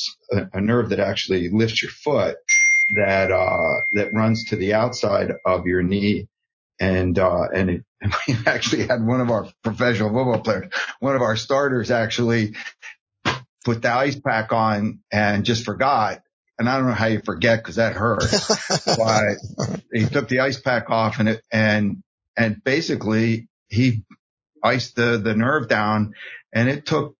a 0.53 0.61
nerve 0.61 0.89
that 0.89 0.99
actually 0.99 1.49
lifts 1.49 1.81
your 1.81 1.91
foot 1.91 2.35
that, 2.95 3.31
uh, 3.31 3.81
that 3.95 4.13
runs 4.13 4.43
to 4.49 4.55
the 4.55 4.73
outside 4.73 5.31
of 5.45 5.65
your 5.65 5.81
knee. 5.81 6.27
And, 6.79 7.17
uh, 7.17 7.47
and 7.53 7.69
it, 7.69 7.83
and 8.01 8.13
we 8.27 8.35
actually 8.45 8.87
had 8.87 9.05
one 9.05 9.21
of 9.21 9.29
our 9.29 9.47
professional 9.63 10.09
football 10.09 10.41
players, 10.41 10.71
one 10.99 11.15
of 11.15 11.21
our 11.21 11.35
starters 11.35 11.91
actually 11.91 12.55
put 13.63 13.81
the 13.81 13.91
ice 13.91 14.19
pack 14.19 14.51
on 14.51 14.99
and 15.11 15.45
just 15.45 15.65
forgot. 15.65 16.21
And 16.59 16.69
I 16.69 16.77
don't 16.77 16.87
know 16.87 16.93
how 16.93 17.07
you 17.07 17.21
forget 17.25 17.59
because 17.59 17.77
that 17.77 17.93
hurt, 17.93 18.25
but 18.85 19.37
he 19.91 20.05
took 20.05 20.27
the 20.27 20.41
ice 20.41 20.59
pack 20.59 20.89
off 20.89 21.19
and 21.19 21.29
it, 21.29 21.41
and, 21.51 22.03
and 22.37 22.63
basically 22.63 23.47
he 23.69 24.03
iced 24.63 24.95
the, 24.95 25.17
the 25.17 25.35
nerve 25.35 25.67
down 25.67 26.13
and 26.53 26.69
it 26.69 26.85
took 26.85 27.15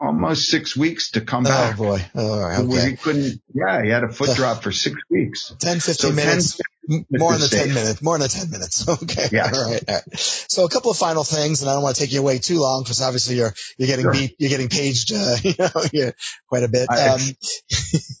almost 0.00 0.48
six 0.48 0.76
weeks 0.76 1.10
to 1.12 1.20
come 1.20 1.44
back. 1.44 1.74
Oh 1.78 1.82
boy. 1.82 2.04
Oh, 2.14 2.64
okay. 2.64 2.90
He 2.90 2.96
couldn't, 2.96 3.42
yeah, 3.52 3.82
he 3.82 3.90
had 3.90 4.04
a 4.04 4.08
foot 4.08 4.34
drop 4.36 4.62
for 4.62 4.72
six 4.72 4.96
weeks. 5.10 5.54
10, 5.58 5.80
15 5.80 5.94
so 5.94 6.12
minutes. 6.12 6.56
10, 6.56 6.62
more 6.88 7.32
than 7.32 7.40
the 7.40 7.48
10 7.48 7.74
minutes, 7.74 8.02
more 8.02 8.18
than 8.18 8.28
the 8.28 8.34
10 8.34 8.50
minutes. 8.50 8.86
Okay. 9.00 9.28
Yeah. 9.32 9.50
All 9.52 9.70
right, 9.70 9.82
all 9.88 9.94
right. 9.94 10.02
So 10.18 10.64
a 10.64 10.68
couple 10.68 10.90
of 10.90 10.96
final 10.96 11.24
things, 11.24 11.62
and 11.62 11.70
I 11.70 11.74
don't 11.74 11.82
want 11.82 11.96
to 11.96 12.02
take 12.02 12.12
you 12.12 12.20
away 12.20 12.38
too 12.38 12.60
long 12.60 12.82
because 12.82 13.00
obviously 13.00 13.36
you're, 13.36 13.52
you're 13.78 13.86
getting 13.86 14.04
sure. 14.04 14.12
beat, 14.12 14.36
you're 14.38 14.50
getting 14.50 14.68
paged, 14.68 15.12
uh, 15.14 15.36
you 15.42 15.54
know, 15.58 16.12
quite 16.48 16.64
a 16.64 16.68
bit. 16.68 16.88
I, 16.90 17.08
um, 17.08 17.20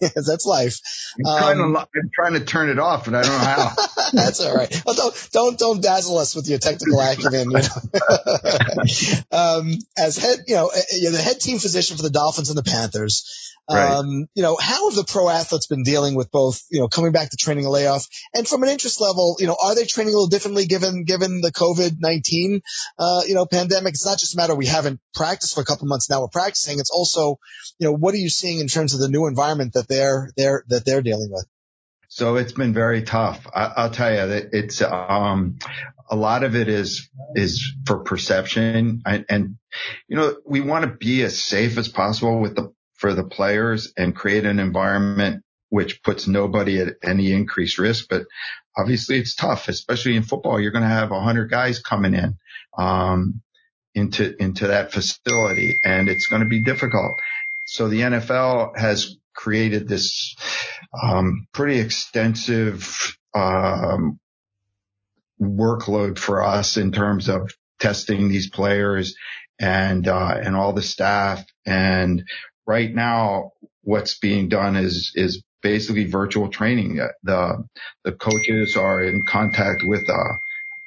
that's 0.00 0.46
life. 0.46 0.80
I'm, 1.18 1.26
um, 1.26 1.38
trying 1.38 1.56
to, 1.56 1.62
um, 1.64 1.76
I'm 1.76 2.10
trying 2.14 2.32
to 2.34 2.40
turn 2.40 2.70
it 2.70 2.78
off, 2.78 3.04
but 3.04 3.14
I 3.14 3.22
don't 3.22 3.32
know 3.32 3.38
how. 3.38 3.74
that's 4.12 4.40
all 4.40 4.54
right. 4.54 4.82
Well, 4.86 4.94
don't, 4.94 5.28
don't, 5.32 5.58
don't 5.58 5.82
dazzle 5.82 6.18
us 6.18 6.34
with 6.34 6.48
your 6.48 6.58
technical 6.58 7.00
acumen. 7.00 7.50
You 7.50 7.58
know? 7.58 7.62
um, 9.32 9.72
as 9.98 10.16
head, 10.16 10.44
you 10.46 10.54
know, 10.54 10.70
uh, 10.74 10.80
you're 10.92 11.12
the 11.12 11.18
head 11.18 11.40
team 11.40 11.58
physician 11.58 11.96
for 11.96 12.02
the 12.02 12.10
Dolphins 12.10 12.48
and 12.48 12.58
the 12.58 12.62
Panthers. 12.62 13.50
Right. 13.70 13.92
Um, 13.92 14.26
you 14.34 14.42
know, 14.42 14.56
how 14.60 14.88
have 14.88 14.96
the 14.96 15.04
pro 15.04 15.28
athletes 15.28 15.66
been 15.66 15.84
dealing 15.84 16.14
with 16.14 16.30
both, 16.30 16.62
you 16.70 16.80
know, 16.80 16.88
coming 16.88 17.12
back 17.12 17.30
to 17.30 17.36
training 17.36 17.66
a 17.66 17.70
layoff 17.70 18.06
and 18.34 18.46
from 18.46 18.59
an 18.62 18.68
interest 18.68 19.00
level, 19.00 19.36
you 19.38 19.46
know, 19.46 19.56
are 19.62 19.74
they 19.74 19.84
training 19.84 20.12
a 20.12 20.16
little 20.16 20.28
differently 20.28 20.66
given, 20.66 21.04
given 21.04 21.40
the 21.40 21.52
COVID-19, 21.52 22.60
uh, 22.98 23.22
you 23.26 23.34
know, 23.34 23.46
pandemic? 23.46 23.94
It's 23.94 24.06
not 24.06 24.18
just 24.18 24.34
a 24.34 24.36
matter 24.36 24.54
we 24.54 24.66
haven't 24.66 25.00
practiced 25.14 25.54
for 25.54 25.60
a 25.60 25.64
couple 25.64 25.86
months 25.86 26.10
now 26.10 26.20
we're 26.20 26.28
practicing. 26.28 26.78
It's 26.78 26.90
also, 26.90 27.38
you 27.78 27.88
know, 27.88 27.92
what 27.92 28.14
are 28.14 28.18
you 28.18 28.30
seeing 28.30 28.60
in 28.60 28.68
terms 28.68 28.94
of 28.94 29.00
the 29.00 29.08
new 29.08 29.26
environment 29.26 29.74
that 29.74 29.88
they're, 29.88 30.30
they're, 30.36 30.64
that 30.68 30.84
they're 30.84 31.02
dealing 31.02 31.30
with? 31.30 31.46
So 32.08 32.36
it's 32.36 32.52
been 32.52 32.74
very 32.74 33.02
tough. 33.02 33.46
I, 33.54 33.84
will 33.84 33.90
tell 33.90 34.10
you 34.10 34.26
that 34.26 34.48
it's, 34.52 34.82
um, 34.82 35.58
a 36.10 36.16
lot 36.16 36.42
of 36.42 36.56
it 36.56 36.68
is, 36.68 37.08
is 37.36 37.72
for 37.86 38.00
perception 38.00 39.02
and, 39.06 39.24
and 39.28 39.56
you 40.08 40.16
know, 40.16 40.36
we 40.44 40.60
want 40.60 40.84
to 40.84 40.96
be 40.96 41.22
as 41.22 41.40
safe 41.40 41.78
as 41.78 41.88
possible 41.88 42.40
with 42.40 42.56
the 42.56 42.72
for 43.00 43.14
the 43.14 43.24
players 43.24 43.94
and 43.96 44.14
create 44.14 44.44
an 44.44 44.60
environment 44.60 45.42
which 45.70 46.02
puts 46.02 46.26
nobody 46.28 46.80
at 46.80 46.96
any 47.02 47.32
increased 47.32 47.78
risk. 47.78 48.06
But 48.10 48.24
obviously 48.76 49.18
it's 49.18 49.34
tough, 49.34 49.68
especially 49.68 50.16
in 50.16 50.24
football. 50.24 50.60
You're 50.60 50.72
going 50.72 50.82
to 50.82 50.88
have 50.88 51.12
a 51.12 51.20
hundred 51.20 51.50
guys 51.50 51.78
coming 51.80 52.14
in, 52.14 52.36
um, 52.76 53.40
into, 53.94 54.34
into 54.42 54.66
that 54.66 54.92
facility 54.92 55.78
and 55.84 56.08
it's 56.08 56.26
going 56.26 56.42
to 56.42 56.48
be 56.48 56.64
difficult. 56.64 57.12
So 57.66 57.88
the 57.88 58.00
NFL 58.00 58.76
has 58.76 59.16
created 59.34 59.88
this, 59.88 60.34
um, 61.00 61.46
pretty 61.52 61.78
extensive, 61.78 63.16
um, 63.34 64.18
workload 65.40 66.18
for 66.18 66.42
us 66.42 66.76
in 66.76 66.90
terms 66.92 67.28
of 67.28 67.50
testing 67.78 68.28
these 68.28 68.50
players 68.50 69.14
and, 69.58 70.06
uh, 70.08 70.34
and 70.42 70.56
all 70.56 70.72
the 70.72 70.82
staff 70.82 71.44
and 71.64 72.24
right 72.66 72.92
now 72.92 73.52
what's 73.82 74.18
being 74.18 74.48
done 74.48 74.76
is, 74.76 75.12
is 75.14 75.42
basically 75.62 76.04
virtual 76.04 76.48
training. 76.48 77.00
The, 77.22 77.64
the 78.04 78.12
coaches 78.12 78.76
are 78.76 79.02
in 79.02 79.24
contact 79.26 79.82
with, 79.84 80.08
uh, 80.08 80.34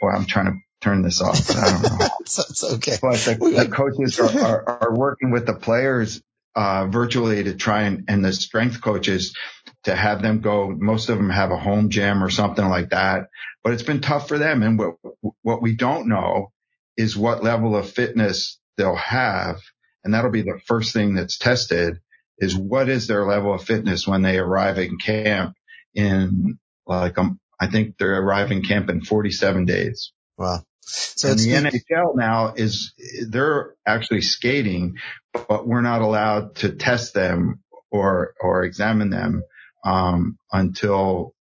boy, 0.02 0.10
I'm 0.10 0.26
trying 0.26 0.46
to 0.48 0.58
turn 0.82 1.02
this 1.02 1.22
off. 1.22 1.50
I 1.52 1.70
don't 1.70 2.00
know. 2.00 2.08
it's, 2.22 2.40
it's 2.40 2.64
okay. 2.64 2.98
But 3.02 3.18
the, 3.18 3.66
the 3.66 3.72
coaches 3.72 4.20
are, 4.20 4.40
are, 4.40 4.80
are, 4.84 4.96
working 4.96 5.32
with 5.32 5.46
the 5.46 5.54
players, 5.54 6.22
uh, 6.56 6.88
virtually 6.88 7.44
to 7.44 7.56
try 7.56 7.84
and, 7.84 8.06
and 8.08 8.24
the 8.24 8.34
strength 8.34 8.82
coaches 8.82 9.36
to 9.84 9.96
have 9.96 10.22
them 10.22 10.42
go. 10.42 10.70
Most 10.70 11.10
of 11.10 11.18
them 11.18 11.30
have 11.30 11.52
a 11.52 11.58
home 11.58 11.90
gym 11.90 12.24
or 12.24 12.30
something 12.30 12.68
like 12.68 12.90
that, 12.90 13.30
but 13.64 13.74
it's 13.74 13.84
been 13.84 14.02
tough 14.02 14.28
for 14.28 14.38
them. 14.38 14.62
And 14.64 14.78
what, 14.78 14.96
what 15.42 15.62
we 15.62 15.76
don't 15.76 16.08
know 16.08 16.52
is 16.96 17.18
what 17.18 17.44
level 17.44 17.76
of 17.76 17.90
fitness 17.90 18.60
they'll 18.78 18.96
have 18.96 19.58
and 20.04 20.14
that'll 20.14 20.32
be 20.32 20.42
the 20.42 20.60
first 20.66 20.94
thing 20.94 21.14
that's 21.14 21.38
tested 21.38 22.00
is 22.38 22.56
what 22.56 22.90
is 22.90 23.08
their 23.08 23.26
level 23.26 23.54
of 23.54 23.64
fitness 23.64 24.08
when 24.08 24.22
they 24.22 24.38
arrive 24.38 24.78
in 24.78 24.98
camp 24.98 25.56
in 25.94 26.60
like, 26.86 27.18
um, 27.18 27.40
I 27.60 27.68
think 27.68 27.98
they're 27.98 28.22
arriving 28.22 28.64
camp 28.64 28.90
in 28.90 29.02
47 29.02 29.66
days. 29.66 30.12
Wow. 30.38 30.64
So 30.82 31.30
and 31.30 31.40
the 31.40 31.52
NHL 31.52 32.16
now 32.16 32.54
is 32.56 32.94
they're 33.28 33.74
actually 33.88 34.22
skating, 34.22 34.98
but 35.32 35.66
we're 35.66 35.82
not 35.82 36.02
allowed 36.02 36.56
to 36.56 36.74
test 36.74 37.14
them 37.14 37.64
or, 37.90 38.34
or 38.42 38.64
examine 38.64 39.10
them, 39.10 39.44
um, 39.86 40.38
until 40.52 41.34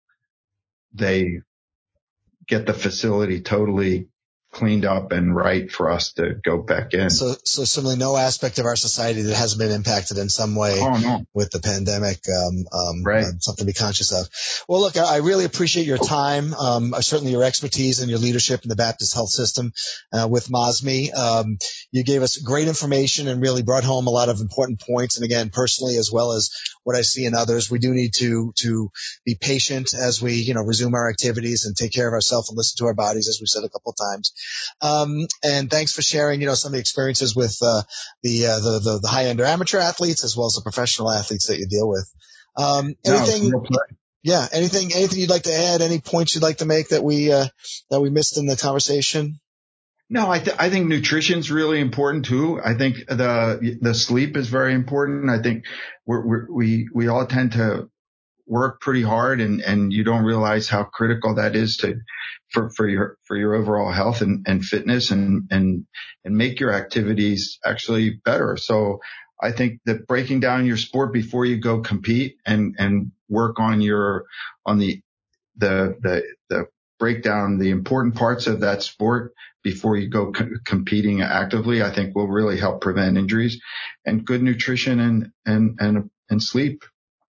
they 0.93 1.41
get 2.47 2.67
the 2.67 2.75
facility 2.75 3.41
totally 3.41 4.09
cleaned 4.53 4.85
up 4.85 5.12
and 5.12 5.35
right 5.35 5.73
for 5.73 5.91
us 5.91 6.12
to 6.12 6.35
go 6.45 6.59
back 6.59 6.93
in. 6.93 7.09
So, 7.09 7.35
so 7.43 7.65
similarly, 7.65 7.99
no 7.99 8.17
aspect 8.17 8.59
of 8.59 8.67
our 8.67 8.77
society 8.77 9.23
that 9.23 9.35
hasn't 9.35 9.59
been 9.59 9.73
impacted 9.73 10.19
in 10.19 10.29
some 10.29 10.55
way 10.55 10.79
oh, 10.79 10.99
no. 10.99 11.25
with 11.33 11.51
the 11.51 11.59
pandemic, 11.59 12.19
um, 12.29 12.67
um, 12.71 13.03
right. 13.03 13.25
Um, 13.25 13.41
something 13.41 13.67
to 13.67 13.73
be 13.73 13.73
conscious 13.73 14.12
of. 14.12 14.29
Well, 14.69 14.81
look, 14.83 14.97
I, 14.99 15.15
I 15.15 15.17
really 15.19 15.47
appreciate 15.47 15.87
your 15.87 15.97
time, 15.97 16.53
um, 16.53 16.95
certainly 17.01 17.33
your 17.33 17.45
expertise 17.45 18.01
and 18.01 18.11
your 18.11 18.19
leadership 18.19 18.62
in 18.62 18.69
the 18.69 18.77
Baptist 18.77 19.15
health 19.15 19.31
system, 19.31 19.73
uh, 20.12 20.29
with 20.31 20.49
MOSMI. 20.49 21.15
Um, 21.15 21.59
you 21.91 22.05
gave 22.05 22.23
us 22.23 22.37
great 22.37 22.69
information 22.69 23.29
and 23.29 23.41
really 23.41 23.62
brought 23.62 23.85
home 23.85 24.07
a 24.07 24.11
lot 24.11 24.29
of 24.29 24.41
important 24.41 24.81
points. 24.81 25.17
And 25.17 25.25
again, 25.25 25.49
personally, 25.49 25.97
as 25.97 26.12
well 26.12 26.33
as 26.33 26.51
what 26.85 26.97
I 26.97 27.03
see 27.03 27.25
in 27.25 27.35
others, 27.35 27.71
we 27.71 27.79
do 27.79 27.92
need 27.92 28.14
to, 28.18 28.53
to 28.59 28.90
be 29.25 29.35
patient 29.35 29.95
as 29.95 30.21
we, 30.21 30.35
you 30.35 30.55
know, 30.55 30.62
resume 30.62 30.95
our 30.95 31.09
activities 31.09 31.64
and 31.64 31.77
take 31.77 31.92
care 31.92 32.09
of 32.09 32.14
ourselves 32.14 32.49
and 32.49 32.57
listen 32.57 32.79
to 32.79 32.87
our 32.87 32.95
bodies, 32.95 33.29
as 33.29 33.38
we 33.40 33.47
said 33.47 33.64
a 33.64 33.68
couple 33.68 33.92
of 33.92 33.97
times. 33.97 34.33
Um, 34.81 35.27
and 35.42 35.71
thanks 35.71 35.92
for 35.92 36.03
sharing, 36.03 36.40
you 36.40 36.47
know, 36.47 36.55
some 36.55 36.71
of 36.71 36.75
the 36.75 36.81
experiences 36.81 37.37
with, 37.37 37.57
uh, 37.62 37.83
the, 38.23 38.47
uh, 38.47 38.61
the, 38.61 38.79
the, 38.79 38.99
the 39.03 39.09
high 39.09 39.27
end 39.27 39.40
or 39.40 39.45
amateur 39.45 39.79
athletes 39.79 40.25
as 40.25 40.37
well 40.37 40.47
as 40.47 40.55
the 40.55 40.62
professional 40.62 41.11
athletes 41.11 41.47
that 41.47 41.59
you 41.59 41.66
deal 41.66 41.88
with. 41.88 42.11
Um, 42.57 42.95
anything, 43.05 43.51
no, 43.51 43.64
yeah, 44.23 44.47
anything, 44.53 44.92
anything 44.92 45.18
you'd 45.18 45.31
like 45.31 45.45
to 45.45 45.55
add? 45.55 45.83
Any 45.83 46.01
points 46.01 46.35
you'd 46.35 46.42
like 46.45 46.59
to 46.59 46.66
make 46.66 46.90
that 46.90 47.03
we, 47.03 47.33
uh, 47.33 47.47
that 47.90 48.01
we 48.01 48.11
missed 48.11 48.38
in 48.38 48.47
the 48.47 48.57
conversation? 48.57 49.40
No, 50.12 50.31
I, 50.31 50.40
th- 50.40 50.57
I 50.59 50.68
think 50.68 50.88
nutrition's 50.88 51.51
really 51.51 51.81
important 51.81 52.27
too. 52.27 52.61
I 52.62 52.75
think 52.75 52.98
the 53.09 53.79
the 53.81 53.94
sleep 53.94 54.37
is 54.37 54.46
very 54.48 54.75
important. 54.75 55.31
I 55.31 55.40
think 55.40 55.64
we're, 56.05 56.27
we're, 56.27 56.46
we 56.53 56.88
we 56.92 57.09
all 57.09 57.27
tend 57.27 57.53
to 57.53 57.88
work 58.46 58.83
pretty 58.83 59.03
hard 59.03 59.40
and, 59.40 59.62
and 59.62 59.90
you 59.90 60.05
don't 60.05 60.25
realize 60.25 60.68
how 60.68 60.85
critical 60.85 61.37
that 61.37 61.57
is 61.57 61.79
to, 61.79 61.94
for, 62.51 62.70
for 62.77 62.87
your, 62.87 63.16
for 63.25 63.37
your 63.37 63.55
overall 63.55 63.90
health 63.90 64.20
and, 64.20 64.44
and 64.46 64.62
fitness 64.62 65.11
and, 65.11 65.48
and, 65.51 65.87
and 66.25 66.37
make 66.37 66.61
your 66.61 66.75
activities 66.75 67.59
actually 67.64 68.20
better. 68.25 68.59
So 68.59 68.98
I 69.42 69.53
think 69.53 69.81
that 69.87 70.07
breaking 70.07 70.40
down 70.40 70.66
your 70.66 70.77
sport 70.77 71.14
before 71.14 71.46
you 71.46 71.59
go 71.59 71.81
compete 71.81 72.37
and, 72.44 72.75
and 72.79 73.12
work 73.29 73.59
on 73.59 73.81
your, 73.81 74.25
on 74.66 74.79
the, 74.79 75.01
the, 75.57 75.96
the, 76.03 76.22
the 76.51 76.66
breakdown, 77.03 77.59
the 77.59 77.71
important 77.71 78.15
parts 78.15 78.47
of 78.47 78.61
that 78.61 78.81
sport 78.81 79.33
before 79.65 79.97
you 79.97 80.09
go 80.09 80.31
co- 80.31 80.51
competing 80.65 81.21
actively, 81.21 81.83
I 81.83 81.91
think 81.93 82.15
will 82.15 82.29
really 82.29 82.57
help 82.57 82.81
prevent 82.81 83.19
injuries. 83.19 83.61
And 84.07 84.25
good 84.25 84.41
nutrition 84.41 85.01
and, 85.01 85.33
and, 85.45 85.81
and, 85.81 86.11
and 86.31 86.41
sleep 86.41 86.85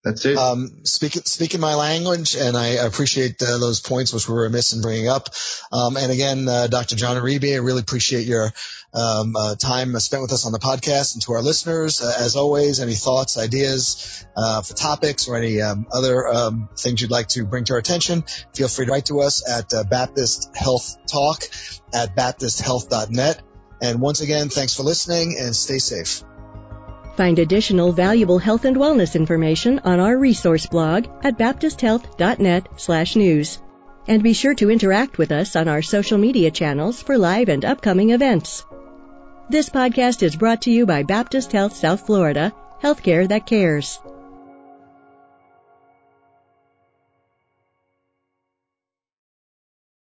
That's 0.03 0.25
it. 0.25 0.39
Um, 0.39 0.85
speaking 0.85 1.23
speaking 1.27 1.61
my 1.61 1.75
language, 1.75 2.35
and 2.35 2.57
I 2.57 2.69
appreciate 2.69 3.43
uh, 3.43 3.59
those 3.59 3.81
points 3.81 4.15
which 4.15 4.29
we 4.29 4.35
were 4.35 4.43
remiss 4.43 4.73
in 4.73 4.81
bringing 4.81 5.09
up. 5.09 5.29
Um, 5.73 5.99
and 5.99 6.11
again, 6.11 6.49
uh, 6.49 6.69
Dr. 6.69 6.97
John 6.97 7.17
Uribe, 7.17 7.53
I 7.53 7.59
really 7.59 7.83
appreciate 7.83 8.27
your 8.27 8.51
um, 8.95 9.37
uh, 9.37 9.57
time 9.57 9.99
spent 10.01 10.23
with 10.23 10.33
us 10.33 10.47
on 10.47 10.53
the 10.53 10.59
podcast. 10.59 11.15
And 11.15 11.23
to 11.25 11.33
our 11.33 11.43
listeners, 11.43 12.01
uh, 12.01 12.15
as 12.19 12.35
always, 12.35 12.81
any 12.81 12.95
thoughts, 12.95 13.37
ideas 13.37 14.25
uh, 14.35 14.63
for 14.63 14.73
topics, 14.75 15.29
or 15.29 15.37
any 15.37 15.61
um, 15.61 15.87
other 15.93 16.27
um, 16.27 16.71
things 16.79 17.03
you'd 17.03 17.11
like 17.11 17.29
to 17.29 17.45
bring 17.45 17.65
to 17.65 17.75
our 17.75 17.79
attention, 17.79 18.25
feel 18.55 18.69
free 18.69 18.87
to 18.87 18.93
write 18.93 19.07
to 19.07 19.21
us 19.21 19.49
at 19.49 19.75
uh, 19.75 19.85
Baptist 19.85 20.57
Health 20.57 20.97
Talk 21.07 21.43
at 21.93 22.17
baptisthealth.net. 22.17 23.43
And 23.83 24.01
once 24.01 24.23
again, 24.23 24.49
thanks 24.49 24.75
for 24.75 24.83
listening 24.83 25.37
and 25.39 25.55
stay 25.55 25.79
safe. 25.79 26.23
Find 27.17 27.39
additional 27.39 27.93
valuable 27.93 28.39
health 28.39 28.65
and 28.65 28.77
wellness 28.77 29.15
information 29.15 29.81
on 29.85 30.01
our 30.01 30.17
resource 30.17 30.67
blog 30.67 31.07
at 31.23 31.39
baptisthealth.net/news. 31.39 33.59
And 34.09 34.23
be 34.23 34.33
sure 34.33 34.55
to 34.55 34.71
interact 34.71 35.19
with 35.19 35.31
us 35.31 35.57
on 35.57 35.69
our 35.69 35.83
social 35.83 36.19
media 36.19 36.51
channels 36.51 37.03
for 37.03 37.19
live 37.19 37.49
and 37.49 37.65
upcoming 37.65 38.11
events. 38.11 38.65
This 39.51 39.69
podcast 39.69 40.23
is 40.23 40.37
brought 40.37 40.63
to 40.63 40.71
you 40.71 40.87
by 40.87 41.03
Baptist 41.03 41.53
Health 41.53 41.77
South 41.77 42.07
Florida, 42.07 42.53
healthcare 42.83 43.29
that 43.29 43.47
cares. 43.47 44.01